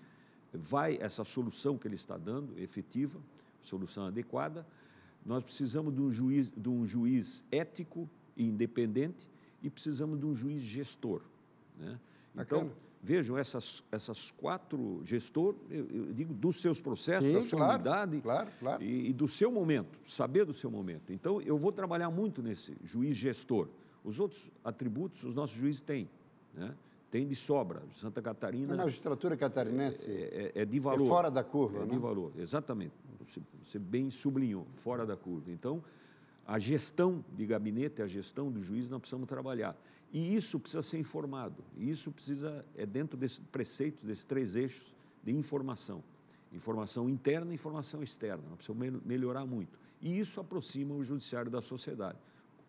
vai 0.52 0.98
essa 1.00 1.24
solução 1.24 1.76
que 1.76 1.88
ele 1.88 1.96
está 1.96 2.16
dando, 2.16 2.56
efetiva, 2.58 3.18
solução 3.60 4.06
adequada 4.06 4.64
nós 5.24 5.42
precisamos 5.42 5.94
de 5.94 6.00
um 6.00 6.12
juiz, 6.12 6.52
de 6.54 6.68
um 6.68 6.84
juiz 6.86 7.44
ético 7.50 8.08
e 8.36 8.44
independente 8.44 9.28
e 9.62 9.70
precisamos 9.70 10.18
de 10.18 10.26
um 10.26 10.34
juiz 10.34 10.62
gestor. 10.62 11.22
Né? 11.78 11.98
Então, 12.36 12.70
vejam, 13.02 13.38
essas, 13.38 13.82
essas 13.90 14.30
quatro 14.30 15.00
gestor, 15.04 15.54
eu, 15.70 15.86
eu, 15.88 16.12
digo, 16.12 16.34
dos 16.34 16.60
seus 16.60 16.80
processos, 16.80 17.24
Sim, 17.24 17.34
da 17.34 17.42
sua 17.42 17.58
claro, 17.58 17.74
unidade 17.74 18.20
claro, 18.20 18.50
claro. 18.60 18.82
E, 18.82 19.08
e, 19.08 19.12
do 19.12 19.26
seu 19.26 19.50
momento, 19.50 19.98
saber 20.04 20.44
do 20.44 20.52
seu 20.52 20.70
momento. 20.70 21.12
Então, 21.12 21.40
eu 21.40 21.56
vou 21.56 21.72
trabalhar 21.72 22.10
muito 22.10 22.42
nesse 22.42 22.76
juiz 22.84 23.16
gestor. 23.16 23.68
Os 24.04 24.20
outros 24.20 24.50
atributos 24.62 25.24
os 25.24 25.34
nossos 25.34 25.56
juízes 25.56 25.80
têm. 25.80 26.10
Né? 26.52 26.74
Tem 27.10 27.26
de 27.26 27.36
sobra. 27.36 27.82
Santa 27.94 28.20
Catarina. 28.20 28.74
A 28.74 28.76
magistratura 28.76 29.36
catarinense 29.36 30.10
é, 30.10 30.52
é, 30.54 30.62
é 30.62 30.64
de 30.64 30.78
valor. 30.80 31.06
É 31.06 31.08
fora 31.08 31.30
da 31.30 31.44
curva, 31.44 31.78
é 31.78 31.86
né? 31.86 31.92
de 31.92 31.98
valor, 31.98 32.32
exatamente 32.36 32.92
você, 33.62 33.78
bem 33.78 34.10
sublinhou, 34.10 34.66
fora 34.76 35.06
da 35.06 35.16
curva. 35.16 35.50
Então, 35.50 35.82
a 36.46 36.58
gestão 36.58 37.24
de 37.34 37.46
gabinete, 37.46 38.02
a 38.02 38.06
gestão 38.06 38.50
do 38.50 38.60
juiz, 38.62 38.88
nós 38.90 39.00
precisamos 39.00 39.28
trabalhar. 39.28 39.76
E 40.12 40.36
isso 40.36 40.60
precisa 40.60 40.82
ser 40.82 40.98
informado. 40.98 41.64
E 41.76 41.90
isso 41.90 42.12
precisa, 42.12 42.64
é 42.76 42.86
dentro 42.86 43.16
desse 43.16 43.40
preceito, 43.40 44.04
desses 44.06 44.24
três 44.24 44.54
eixos 44.54 44.94
de 45.22 45.32
informação. 45.32 46.04
Informação 46.52 47.08
interna 47.08 47.50
e 47.50 47.54
informação 47.54 48.02
externa. 48.02 48.44
Nós 48.48 48.56
precisamos 48.58 49.02
melhorar 49.04 49.44
muito. 49.44 49.78
E 50.00 50.18
isso 50.18 50.38
aproxima 50.38 50.94
o 50.94 51.02
judiciário 51.02 51.50
da 51.50 51.62
sociedade. 51.62 52.18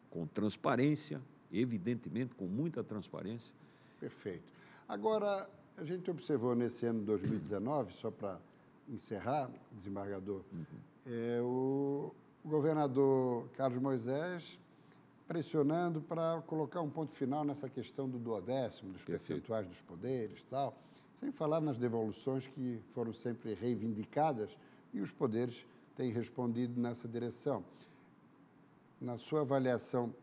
Com 0.10 0.26
transparência, 0.26 1.22
evidentemente, 1.52 2.34
com 2.34 2.46
muita 2.46 2.84
transparência. 2.84 3.54
Perfeito. 4.00 4.44
Agora, 4.88 5.50
a 5.78 5.84
gente 5.84 6.10
observou 6.10 6.56
nesse 6.56 6.86
ano 6.86 7.00
de 7.00 7.06
2019, 7.06 7.94
só 7.94 8.10
para 8.10 8.40
encerrar, 8.88 9.50
desembargador, 9.72 10.42
uhum. 10.52 10.66
é 11.06 11.42
o 11.42 12.14
governador 12.44 13.48
Carlos 13.56 13.82
Moisés 13.82 14.60
pressionando 15.28 16.02
para 16.02 16.42
colocar 16.46 16.82
um 16.82 16.90
ponto 16.90 17.14
final 17.14 17.44
nessa 17.44 17.68
questão 17.68 18.08
do 18.08 18.20
duodécimo, 18.20 18.92
dos 18.92 19.04
Perfeito. 19.04 19.28
percentuais 19.28 19.68
dos 19.68 19.82
poderes 19.82 20.44
tal, 20.50 20.78
sem 21.20 21.32
falar 21.32 21.62
nas 21.62 21.78
devoluções 21.78 22.46
que 22.48 22.80
foram 22.94 23.12
sempre 23.12 23.54
reivindicadas 23.56 24.56
e 24.94 25.02
os 25.02 25.12
poderes 25.12 25.66
têm 25.96 26.12
respondido 26.12 26.80
nessa 26.80 27.08
direção. 27.08 27.64
Na 29.02 29.18
sua 29.18 29.42
avaliação, 29.42 30.14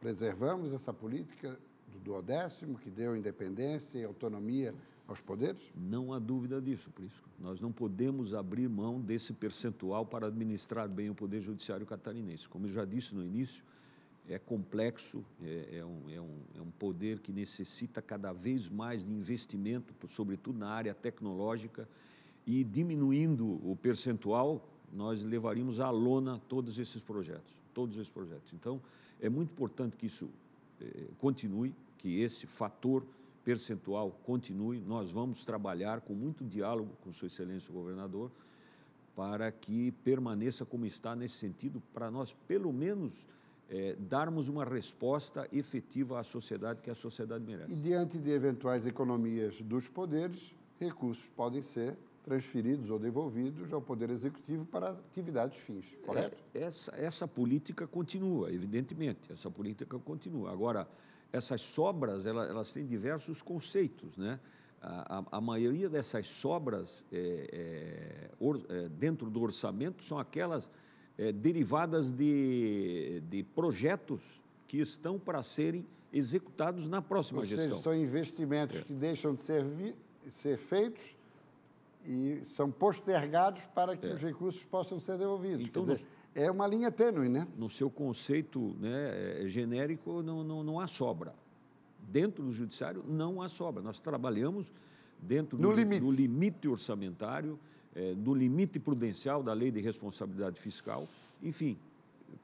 preservamos 0.00 0.72
essa 0.72 0.92
política 0.92 1.58
do 1.92 1.98
duodécimo, 1.98 2.78
que 2.78 2.90
deu 2.90 3.16
independência 3.16 3.98
e 3.98 4.04
autonomia 4.04 4.74
aos 5.06 5.20
poderes? 5.20 5.62
Não 5.74 6.12
há 6.12 6.18
dúvida 6.18 6.60
disso, 6.60 6.90
Prisco. 6.90 7.28
Nós 7.38 7.60
não 7.60 7.72
podemos 7.72 8.34
abrir 8.34 8.68
mão 8.68 9.00
desse 9.00 9.32
percentual 9.32 10.04
para 10.04 10.26
administrar 10.26 10.88
bem 10.88 11.10
o 11.10 11.14
Poder 11.14 11.40
Judiciário 11.40 11.86
catarinense. 11.86 12.48
Como 12.48 12.66
eu 12.66 12.70
já 12.70 12.84
disse 12.84 13.14
no 13.14 13.24
início, 13.24 13.64
é 14.28 14.38
complexo, 14.38 15.24
é, 15.42 15.78
é, 15.78 15.84
um, 15.84 16.10
é, 16.10 16.20
um, 16.20 16.38
é 16.58 16.60
um 16.60 16.70
poder 16.72 17.20
que 17.20 17.32
necessita 17.32 18.02
cada 18.02 18.32
vez 18.32 18.68
mais 18.68 19.04
de 19.04 19.12
investimento, 19.12 19.94
sobretudo 20.08 20.58
na 20.58 20.68
área 20.68 20.92
tecnológica, 20.92 21.88
e 22.44 22.64
diminuindo 22.64 23.60
o 23.68 23.76
percentual, 23.76 24.68
nós 24.92 25.22
levaríamos 25.22 25.80
à 25.80 25.90
lona 25.90 26.40
todos 26.48 26.78
esses 26.78 27.02
projetos, 27.02 27.52
todos 27.74 27.96
esses 27.96 28.10
projetos. 28.10 28.52
Então, 28.52 28.80
é 29.20 29.28
muito 29.28 29.50
importante 29.50 29.96
que 29.96 30.06
isso 30.06 30.28
eh, 30.80 31.08
continue, 31.18 31.74
que 31.98 32.20
esse 32.20 32.46
fator 32.46 33.04
percentual 33.46 34.10
continue. 34.24 34.80
Nós 34.80 35.12
vamos 35.12 35.44
trabalhar 35.44 36.00
com 36.00 36.14
muito 36.14 36.44
diálogo 36.44 36.96
com 37.00 37.12
Sua 37.12 37.28
Excelência 37.28 37.70
o 37.70 37.72
Governador 37.72 38.32
para 39.14 39.52
que 39.52 39.92
permaneça 40.02 40.66
como 40.66 40.84
está 40.84 41.14
nesse 41.14 41.36
sentido, 41.36 41.80
para 41.94 42.10
nós, 42.10 42.34
pelo 42.48 42.72
menos, 42.72 43.24
é, 43.70 43.94
darmos 44.00 44.48
uma 44.48 44.64
resposta 44.64 45.48
efetiva 45.52 46.18
à 46.18 46.24
sociedade 46.24 46.82
que 46.82 46.90
a 46.90 46.94
sociedade 46.94 47.44
merece. 47.44 47.72
E 47.72 47.76
diante 47.76 48.18
de 48.18 48.30
eventuais 48.30 48.84
economias 48.84 49.62
dos 49.62 49.86
poderes, 49.88 50.52
recursos 50.80 51.26
podem 51.36 51.62
ser 51.62 51.96
transferidos 52.24 52.90
ou 52.90 52.98
devolvidos 52.98 53.72
ao 53.72 53.80
Poder 53.80 54.10
Executivo 54.10 54.64
para 54.64 54.90
atividades 54.90 55.56
fins, 55.56 55.86
correto? 56.04 56.36
É, 56.52 56.62
essa, 56.62 56.92
essa 56.96 57.28
política 57.28 57.86
continua, 57.86 58.52
evidentemente, 58.52 59.32
essa 59.32 59.48
política 59.48 59.96
continua. 60.00 60.50
Agora, 60.50 60.88
essas 61.36 61.60
sobras, 61.60 62.26
elas, 62.26 62.48
elas 62.48 62.72
têm 62.72 62.86
diversos 62.86 63.42
conceitos, 63.42 64.16
né? 64.16 64.40
A, 64.80 65.18
a, 65.18 65.38
a 65.38 65.40
maioria 65.40 65.88
dessas 65.88 66.26
sobras 66.26 67.04
é, 67.10 67.48
é, 67.52 68.30
or, 68.38 68.60
é, 68.68 68.88
dentro 68.90 69.28
do 69.30 69.40
orçamento 69.40 70.04
são 70.04 70.18
aquelas 70.18 70.70
é, 71.18 71.32
derivadas 71.32 72.12
de, 72.12 73.22
de 73.28 73.42
projetos 73.42 74.44
que 74.68 74.78
estão 74.78 75.18
para 75.18 75.42
serem 75.42 75.86
executados 76.12 76.88
na 76.88 77.02
próxima 77.02 77.40
Ou 77.40 77.46
gestão. 77.46 77.70
Seja, 77.70 77.82
são 77.82 77.94
investimentos 77.94 78.78
é. 78.78 78.82
que 78.82 78.92
deixam 78.92 79.34
de 79.34 79.40
ser, 79.40 79.64
vi, 79.64 79.94
ser 80.30 80.58
feitos 80.58 81.16
e 82.04 82.42
são 82.44 82.70
postergados 82.70 83.62
para 83.74 83.96
que 83.96 84.06
é. 84.06 84.14
os 84.14 84.20
recursos 84.20 84.62
possam 84.64 85.00
ser 85.00 85.18
devolvidos. 85.18 85.66
Então, 85.66 85.84
dizer, 85.84 86.06
é 86.36 86.50
uma 86.50 86.66
linha 86.66 86.92
tênue, 86.92 87.30
né? 87.30 87.48
No 87.56 87.70
seu 87.70 87.88
conceito 87.88 88.76
né, 88.78 89.42
é, 89.42 89.48
genérico, 89.48 90.22
não, 90.22 90.44
não, 90.44 90.62
não 90.62 90.78
há 90.78 90.86
sobra. 90.86 91.34
Dentro 91.98 92.44
do 92.44 92.52
judiciário, 92.52 93.02
não 93.08 93.40
há 93.40 93.48
sobra. 93.48 93.82
Nós 93.82 93.98
trabalhamos 93.98 94.70
dentro 95.18 95.56
do 95.56 95.72
limite. 95.72 96.04
do 96.04 96.10
limite 96.10 96.68
orçamentário, 96.68 97.58
é, 97.94 98.14
do 98.14 98.34
limite 98.34 98.78
prudencial 98.78 99.42
da 99.42 99.54
lei 99.54 99.70
de 99.70 99.80
responsabilidade 99.80 100.60
fiscal, 100.60 101.08
enfim, 101.42 101.78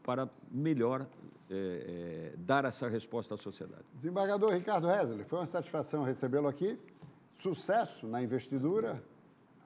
para 0.03 0.27
melhor 0.51 1.07
é, 1.51 2.33
é, 2.33 2.37
dar 2.39 2.65
essa 2.65 2.89
resposta 2.89 3.35
à 3.35 3.37
sociedade. 3.37 3.85
Desembargador 3.95 4.55
Ricardo 4.55 4.91
Hesler, 4.91 5.27
foi 5.27 5.41
uma 5.41 5.47
satisfação 5.47 6.03
recebê-lo 6.03 6.49
aqui. 6.49 6.79
Sucesso 7.43 8.07
na 8.07 8.23
investidura, 8.23 9.03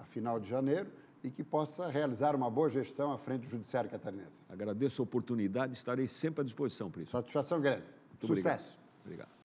a 0.00 0.04
final 0.04 0.40
de 0.40 0.48
janeiro, 0.48 0.90
e 1.26 1.30
que 1.30 1.42
possa 1.42 1.88
realizar 1.88 2.36
uma 2.36 2.48
boa 2.48 2.70
gestão 2.70 3.10
à 3.10 3.18
frente 3.18 3.40
do 3.40 3.48
Judiciário 3.48 3.90
Catarinense. 3.90 4.44
Agradeço 4.48 5.02
a 5.02 5.04
oportunidade, 5.04 5.72
estarei 5.72 6.06
sempre 6.06 6.42
à 6.42 6.44
disposição, 6.44 6.88
Príncipe. 6.88 7.10
Satisfação 7.10 7.60
grande. 7.60 7.82
Muito 8.10 8.28
Sucesso. 8.28 8.78
Obrigado. 9.04 9.26
obrigado. 9.26 9.28